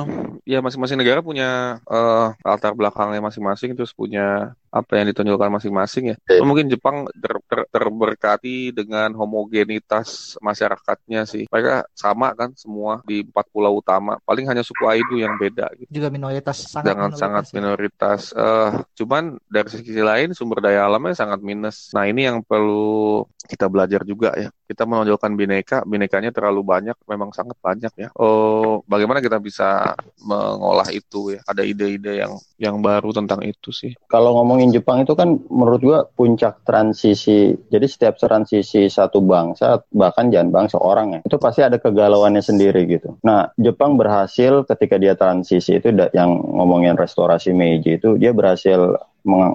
[0.49, 6.17] ya masing-masing negara punya eh, latar belakangnya masing-masing, terus punya apa yang ditonjolkan masing-masing ya.
[6.19, 6.43] Oke.
[6.43, 11.47] Mungkin Jepang ter- ter- terberkati dengan homogenitas masyarakatnya sih.
[11.47, 14.19] Mereka sama kan semua di empat pulau utama.
[14.27, 15.87] Paling hanya suku Ainu yang beda gitu.
[15.95, 17.55] juga minoritas sangat Jangan minoritas sangat ya.
[17.55, 18.21] minoritas.
[18.35, 21.95] eh cuman dari sisi lain sumber daya alamnya sangat minus.
[21.95, 24.51] Nah ini yang perlu kita belajar juga ya.
[24.65, 28.09] Kita menonjolkan bineka, binekanya terlalu banyak, memang sangat banyak ya.
[28.17, 29.93] Oh, bagaimana kita bisa
[30.25, 31.41] mengolah itu ya?
[31.45, 33.93] Ada ide-ide yang yang baru tentang itu sih.
[34.09, 37.53] Kalau ngomongin Jepang itu kan menurut gua puncak transisi.
[37.69, 42.89] Jadi setiap transisi satu bangsa, bahkan jangan bangsa orang ya, itu pasti ada kegalauannya sendiri
[42.89, 43.21] gitu.
[43.21, 48.97] Nah, Jepang berhasil ketika dia transisi itu yang ngomongin restorasi Meiji itu dia berhasil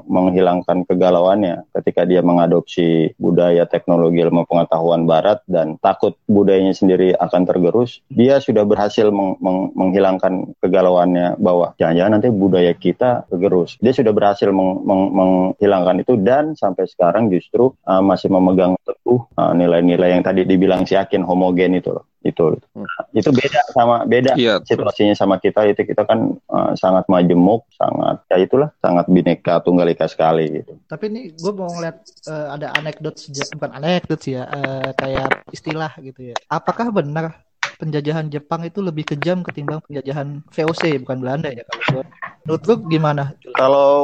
[0.09, 7.45] menghilangkan kegalauannya ketika dia mengadopsi budaya teknologi ilmu pengetahuan barat dan takut budayanya sendiri akan
[7.45, 13.78] tergerus dia sudah berhasil meng meng menghilangkan kegalauannya bahwa jangan-jangan nanti budaya kita tergerus.
[13.80, 19.24] Dia sudah berhasil meng meng menghilangkan itu dan sampai sekarang justru uh, masih memegang teguh
[19.38, 22.51] uh, nilai-nilai yang tadi dibilang si Akin homogen itu loh itu.
[22.76, 22.84] Hmm.
[23.15, 28.20] itu beda sama beda iya, situasinya sama kita itu kita kan uh, sangat majemuk sangat
[28.28, 30.78] ya itulah sangat bineka tunggal ika sekali gitu.
[30.88, 31.97] Tapi ini gue mau ngeliat
[32.28, 33.16] uh, ada anekdot
[33.55, 36.36] bukan anekdot sih ya uh, kayak istilah gitu ya.
[36.49, 37.45] Apakah benar
[37.80, 42.03] penjajahan Jepang itu lebih kejam ketimbang penjajahan VOC bukan Belanda ya kalau
[42.43, 43.24] menurut lu gimana?
[43.55, 43.99] Kalau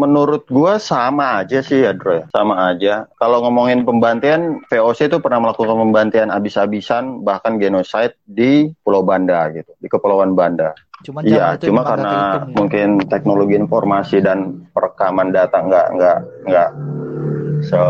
[0.00, 2.16] Menurut gua sama aja sih ya, Dro.
[2.16, 2.24] Ya.
[2.32, 3.04] Sama aja.
[3.20, 9.76] Kalau ngomongin pembantian, VOC itu pernah melakukan pembantian abis-abisan, bahkan genosida di Pulau Banda gitu,
[9.76, 10.72] di Kepulauan Banda.
[11.04, 12.52] Cuma iya, cuma karena ya.
[12.52, 16.70] mungkin teknologi informasi dan perekaman data nggak nggak nggak
[17.64, 17.80] se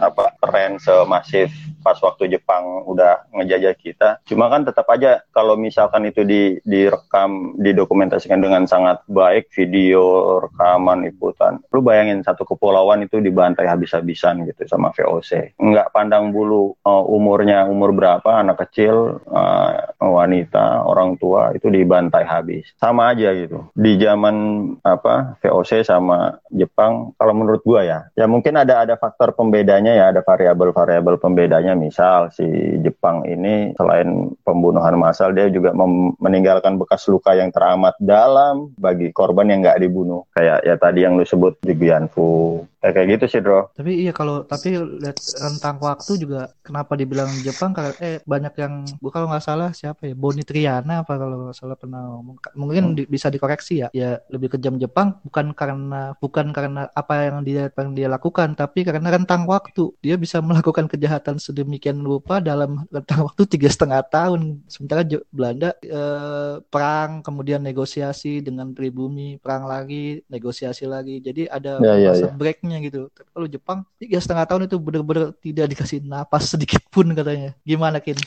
[0.00, 1.52] apa keren semasif
[1.86, 4.08] pas waktu Jepang udah ngejajah kita.
[4.26, 10.02] Cuma kan tetap aja kalau misalkan itu di direkam, didokumentasikan dengan sangat baik, video,
[10.42, 11.62] rekaman, liputan.
[11.70, 15.54] Lu bayangin satu kepulauan itu dibantai habis-habisan gitu sama VOC.
[15.62, 22.26] Nggak pandang bulu uh, umurnya umur berapa, anak kecil, uh, wanita, orang tua itu dibantai
[22.26, 22.66] habis.
[22.82, 23.70] Sama aja gitu.
[23.78, 24.34] Di zaman
[24.82, 30.04] apa VOC sama Jepang, kalau menurut gua ya, ya mungkin ada ada faktor pembedanya ya,
[30.10, 31.76] ada variabel-variabel pembedanya.
[31.76, 32.46] Misal si
[32.80, 35.76] Jepang ini selain pembunuhan massal dia juga
[36.18, 40.24] meninggalkan bekas luka yang teramat dalam bagi korban yang nggak dibunuh.
[40.32, 43.72] Kayak ya tadi yang lu sebut di Gianfu Ya, kayak gitu sih, Bro.
[43.72, 48.84] Tapi iya kalau tapi lihat rentang waktu juga kenapa dibilang Jepang karena eh banyak yang
[49.08, 52.96] kalau nggak salah siapa ya Boni Triana apa kalau nggak salah pernah ngomong mungkin hmm.
[53.00, 53.88] di, bisa dikoreksi ya.
[53.96, 58.84] Ya lebih kejam Jepang bukan karena bukan karena apa yang dia yang dia lakukan tapi
[58.84, 64.62] karena rentang waktu dia bisa melakukan kejahatan sedemikian rupa dalam rentang waktu tiga setengah tahun
[64.68, 65.02] sementara
[65.32, 72.10] Belanda eh, perang kemudian negosiasi dengan pribumi perang lagi negosiasi lagi jadi ada ya, ya,
[72.12, 72.34] masa ya.
[72.66, 73.00] Breaknya gitu.
[73.14, 77.54] Tapi kalau Jepang tiga setengah tahun itu benar-benar tidak dikasih napas sedikit pun katanya.
[77.62, 78.18] Gimana Kin?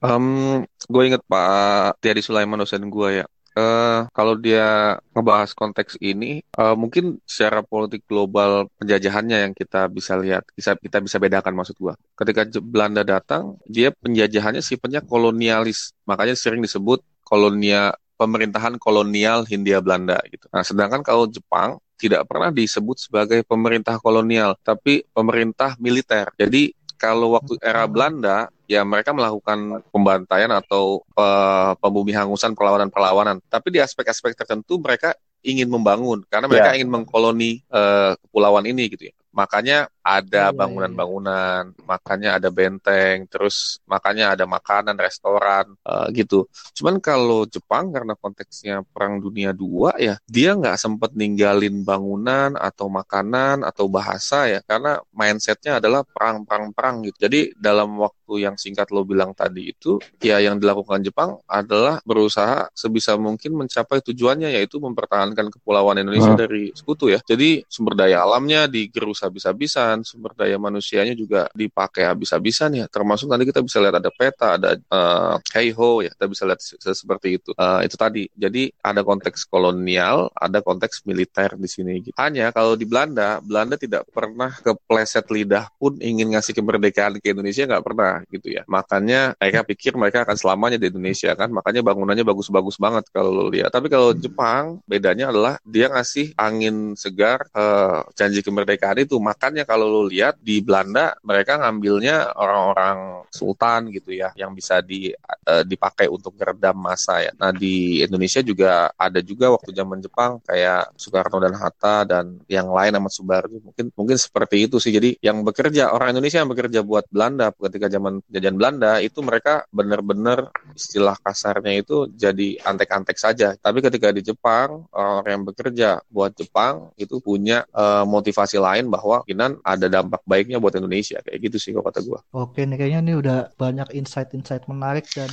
[0.00, 3.26] Um, gue inget Pak Tiadi Sulaiman dosen gue ya.
[3.54, 10.18] Uh, kalau dia ngebahas konteks ini, uh, mungkin secara politik global penjajahannya yang kita bisa
[10.18, 11.94] lihat, bisa kita bisa bedakan maksud gua.
[12.18, 20.18] Ketika Belanda datang, dia penjajahannya sifatnya kolonialis, makanya sering disebut kolonial pemerintahan kolonial Hindia Belanda
[20.30, 20.50] gitu.
[20.50, 26.30] Nah, sedangkan kalau Jepang tidak pernah disebut sebagai pemerintah kolonial, tapi pemerintah militer.
[26.36, 33.44] Jadi kalau waktu era Belanda ya mereka melakukan pembantaian atau uh, pembumi hangusan perlawanan-perlawanan.
[33.46, 35.12] Tapi di aspek-aspek tertentu mereka
[35.44, 36.76] ingin membangun karena mereka yeah.
[36.80, 39.14] ingin mengkoloni uh, kepulauan ini gitu ya.
[39.34, 40.52] Makanya ada iya, iya.
[40.52, 46.44] bangunan-bangunan, makanya ada benteng, terus makanya ada makanan, restoran, uh, gitu.
[46.76, 52.92] Cuman kalau Jepang karena konteksnya Perang Dunia II ya, dia nggak sempat ninggalin bangunan atau
[52.92, 57.24] makanan atau bahasa ya, karena mindsetnya adalah perang-perang-perang gitu.
[57.24, 62.68] Jadi dalam waktu yang singkat lo bilang tadi itu, ya yang dilakukan Jepang adalah berusaha
[62.76, 66.42] sebisa mungkin mencapai tujuannya yaitu mempertahankan kepulauan Indonesia hmm.
[66.44, 67.24] dari sekutu ya.
[67.24, 72.86] Jadi sumber daya alamnya digerus habis-habisan sumber daya manusianya juga dipakai habis-habisan ya.
[72.86, 76.60] Termasuk nanti kita bisa lihat ada peta, ada uh, hey ho ya, kita bisa lihat
[76.80, 77.50] seperti itu.
[77.56, 78.28] Uh, itu tadi.
[78.36, 82.04] Jadi ada konteks kolonial, ada konteks militer di sini.
[82.04, 82.16] Gitu.
[82.20, 87.64] Hanya kalau di Belanda, Belanda tidak pernah kepleset lidah pun ingin ngasih kemerdekaan ke Indonesia
[87.64, 88.62] nggak pernah gitu ya.
[88.68, 91.48] Makanya mereka pikir mereka akan selamanya di Indonesia kan.
[91.50, 93.70] Makanya bangunannya bagus-bagus banget kalau lo lihat.
[93.72, 99.13] Tapi kalau Jepang bedanya adalah dia ngasih angin segar uh, janji kemerdekaan itu.
[99.18, 105.10] Makanya kalau lu lihat di Belanda mereka ngambilnya orang-orang sultan gitu ya yang bisa di
[105.50, 107.32] uh, dipakai untuk meredam masa ya.
[107.36, 112.70] Nah di Indonesia juga ada juga waktu zaman Jepang kayak Soekarno dan Hatta dan yang
[112.70, 114.94] lain Ahmad Subarjo mungkin mungkin seperti itu sih.
[114.94, 119.66] Jadi yang bekerja orang Indonesia yang bekerja buat Belanda ketika zaman jajan Belanda itu mereka
[119.74, 123.52] benar-benar istilah kasarnya itu jadi antek-antek saja.
[123.58, 129.03] Tapi ketika di Jepang orang yang bekerja buat Jepang itu punya uh, motivasi lain bahwa
[129.28, 132.18] kinan ada dampak baiknya buat Indonesia kayak gitu sih kalau kata gue.
[132.34, 135.28] Oke nih kayaknya ini udah banyak insight-insight menarik dan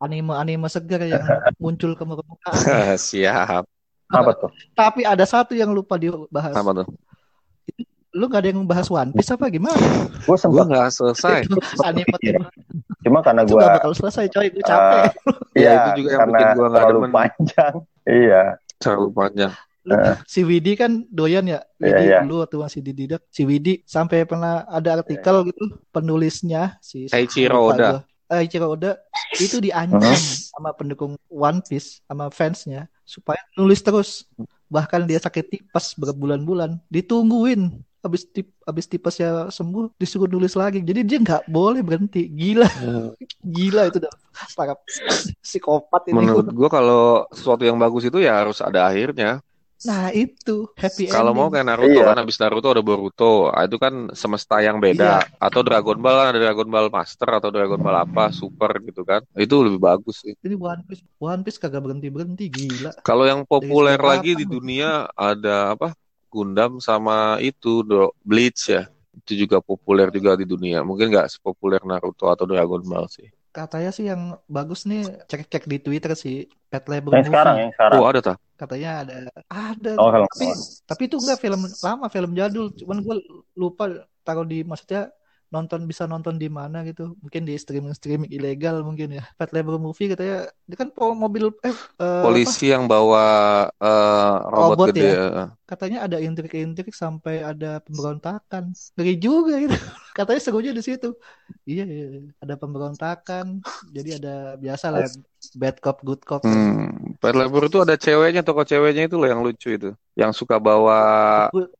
[0.00, 1.24] anime-anime segar yang
[1.62, 2.96] muncul ke permukaan.
[3.10, 3.64] Siap.
[4.10, 4.50] Apa tuh?
[4.74, 6.56] Tapi ada satu yang lupa dibahas.
[6.56, 6.88] Apa tuh?
[8.10, 9.78] lu gak ada yang membahas One Piece apa gimana?
[10.26, 11.46] Gue sempat nggak selesai.
[11.86, 12.42] anime iya.
[13.06, 15.14] Cuma karena gue gak bakal selesai coy, gue capek.
[15.30, 17.12] Uh, iya, itu juga yang bikin gue gak terlalu demen.
[17.14, 17.74] panjang.
[18.10, 18.42] Iya.
[18.82, 19.52] Terlalu panjang
[19.90, 20.14] Heeh.
[20.24, 21.60] si Widi kan doyan ya?
[21.82, 22.18] Iya, Widi iya.
[22.22, 27.58] dulu waktu masih di Didak si Widi sampai pernah ada artikel gitu penulisnya si Eiichiro
[27.58, 27.88] lupa Oda.
[27.90, 28.00] gua.
[28.30, 28.94] Eiichiro Oda
[29.42, 30.14] itu diancam
[30.54, 34.30] sama pendukung One Piece sama fansnya supaya nulis terus.
[34.70, 36.78] Bahkan dia sakit tipes berbulan-bulan.
[36.86, 37.82] Ditungguin.
[38.00, 40.80] Habis tip habis tipesnya sembuh disuruh nulis lagi.
[40.80, 42.30] Jadi dia nggak boleh berhenti.
[42.30, 42.70] Gila.
[43.58, 44.14] Gila itu dah.
[44.54, 44.78] Para
[45.42, 46.22] psikopat ini.
[46.22, 47.02] Menurut gua kalau
[47.34, 49.42] sesuatu yang bagus itu ya harus ada akhirnya.
[49.80, 52.12] Nah itu happy Kalau mau kayak Naruto Iya.
[52.12, 53.48] kan habis Naruto ada Boruto.
[53.48, 55.24] Ah, itu kan semesta yang beda.
[55.40, 59.24] Atau Dragon Ball kan ada Dragon Ball Master atau Dragon Ball apa Super gitu kan.
[59.32, 60.36] Itu lebih bagus sih.
[60.44, 62.92] Ini One Piece, One Piece kagak berhenti berhenti gila.
[63.00, 64.60] Kalau yang populer lagi di lu?
[64.60, 65.96] dunia ada apa?
[66.30, 67.82] Gundam sama itu
[68.22, 68.86] Bleach ya.
[69.16, 70.84] Itu juga populer juga di dunia.
[70.86, 73.26] Mungkin nggak sepopuler Naruto atau Dragon Ball sih.
[73.50, 77.62] Katanya sih yang bagus nih cek-cek di Twitter sih Pet Labor Yang sekarang, Movie.
[77.66, 77.98] yang sekarang.
[77.98, 78.36] Oh ada tak?
[78.54, 79.14] Katanya ada
[79.50, 80.46] ada Oh, film tapi
[80.86, 83.16] tapi itu enggak film lama film jadul cuman gue
[83.56, 83.84] lupa
[84.22, 85.10] taruh di maksudnya
[85.50, 89.82] nonton bisa nonton di mana gitu mungkin di streaming streaming ilegal mungkin ya Pet Labor
[89.82, 93.24] Movie katanya dia kan mobil eh, eh, Polisi yang bawa
[93.82, 95.02] eh, robot, Robot gede.
[95.10, 95.44] ya?
[95.70, 98.62] Katanya ada intrik-intrik sampai ada pemberontakan
[98.98, 99.76] ngeri juga gitu
[100.18, 101.08] katanya serunya di situ
[101.70, 102.20] iya, iya iya.
[102.42, 103.46] ada pemberontakan
[103.96, 105.00] jadi ada biasa lah
[105.60, 109.40] bad cop good cop Hmm, Pet Labor itu ada ceweknya, toko ceweknya itu loh yang
[109.44, 109.88] lucu itu.
[110.16, 110.96] Yang suka bawa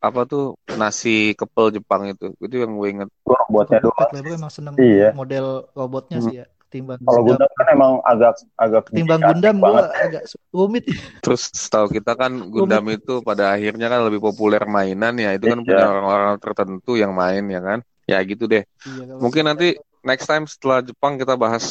[0.01, 0.43] apa tuh
[0.80, 2.24] nasi kepel Jepang itu.
[2.45, 3.09] Itu yang gue inget.
[3.24, 3.97] Robotnya doang.
[4.01, 5.09] Pet Labor emang seneng Iya.
[5.16, 6.26] model robotnya Hmm.
[6.28, 7.26] sih ya ketimbang Kalau Gundam.
[7.26, 9.84] Gundam kan emang agak agak ketimbang asik Gundam gue banget.
[9.90, 10.22] agak
[10.54, 10.84] rumit
[11.24, 15.34] Terus setahu kita kan Gundam itu pada akhirnya kan lebih populer mainan ya.
[15.34, 15.66] Itu kan Iya.
[15.66, 17.78] punya orang-orang tertentu yang main ya kan.
[18.06, 18.62] Ya gitu deh.
[18.86, 19.66] Iya, Mungkin nanti
[20.06, 21.64] next time setelah Jepang kita bahas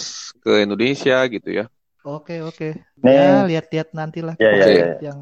[0.43, 1.65] ke Indonesia gitu ya.
[2.05, 2.67] oke oke
[3.03, 3.15] Nih.
[3.15, 4.71] ya lihat-lihat nanti lah Ya, ya, Oke.
[4.79, 4.87] ya.
[5.07, 5.19] yang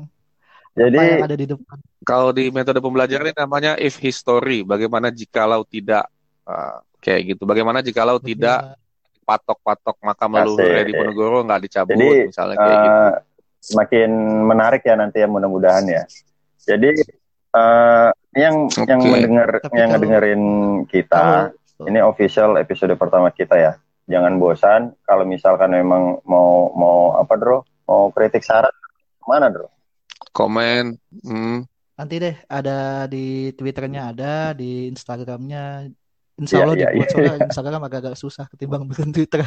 [0.77, 5.11] Jadi apa yang ada di depan Kalau di metode pembelajaran ini namanya if history, bagaimana
[5.11, 6.07] jikalau tidak
[6.47, 7.43] Ah, kayak gitu.
[7.43, 8.79] Bagaimana jikalau tidak
[9.27, 12.87] patok-patok makam leluhur di Ponorogo nggak dicabut Jadi, misalnya kayak gitu.
[12.95, 13.11] eh,
[13.59, 14.09] semakin
[14.47, 16.03] menarik ya nanti ya mudah-mudahan ya.
[16.63, 16.89] Jadi
[17.51, 18.09] eh,
[18.39, 18.55] yang
[18.87, 19.11] yang Oke.
[19.11, 20.41] mendengar Tapi yang kalau- ngedengerin
[20.87, 23.73] kita kalau ini official episode pertama kita ya.
[24.07, 27.67] Jangan bosan kalau misalkan memang mau mau apa Bro?
[27.83, 28.71] Mau kritik saran
[29.27, 29.67] mana Bro?
[30.31, 30.95] Komen,
[31.27, 31.65] hmm,
[31.97, 35.91] nanti deh ada di twitternya ada di instagramnya
[36.37, 37.11] insya Iya, Allah iya, dibuat iya.
[37.11, 39.41] soalnya instagram agak-agak susah ketimbang bikin twitter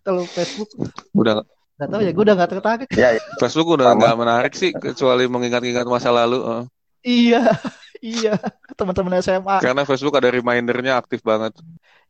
[0.00, 0.70] kalau facebook
[1.12, 1.42] udah
[1.74, 3.22] nggak tahu ya gue udah nggak tertarik Ya, ya.
[3.36, 6.38] Facebook udah nggak menarik sih kecuali mengingat-ingat masa lalu.
[6.40, 6.62] eh.
[7.02, 7.42] iya
[8.00, 8.34] iya
[8.72, 11.56] teman-teman SMA Karena Facebook ada remindernya aktif banget.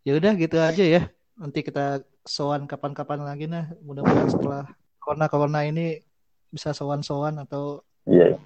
[0.02, 1.02] ya udah gitu aja ya
[1.34, 4.64] nanti kita sowan kapan-kapan lagi nah mudah-mudahan setelah
[4.98, 5.96] corona corona ini
[6.46, 8.36] bisa sowan-sowan atau Iya.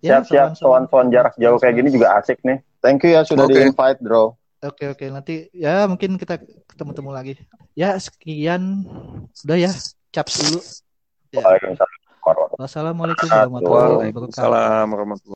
[0.00, 2.64] ya Siap-siap soan-soan jarak jauh kayak gini juga asik nih.
[2.80, 3.54] Thank you ya sudah Oke.
[3.54, 4.34] di-invite, Bro.
[4.62, 6.38] Oke oke nanti ya mungkin kita
[6.70, 7.34] ketemu-temu lagi.
[7.74, 8.86] Ya sekian
[9.42, 9.74] udah ya
[10.14, 10.60] caps dulu.
[11.34, 11.42] Ya.
[11.42, 13.98] Waalaikumsalam warahmatullahi Wassalamualaikum warahmatullahi wabarakatuh.
[14.06, 15.30] Waalaikumsalam warahmatullahi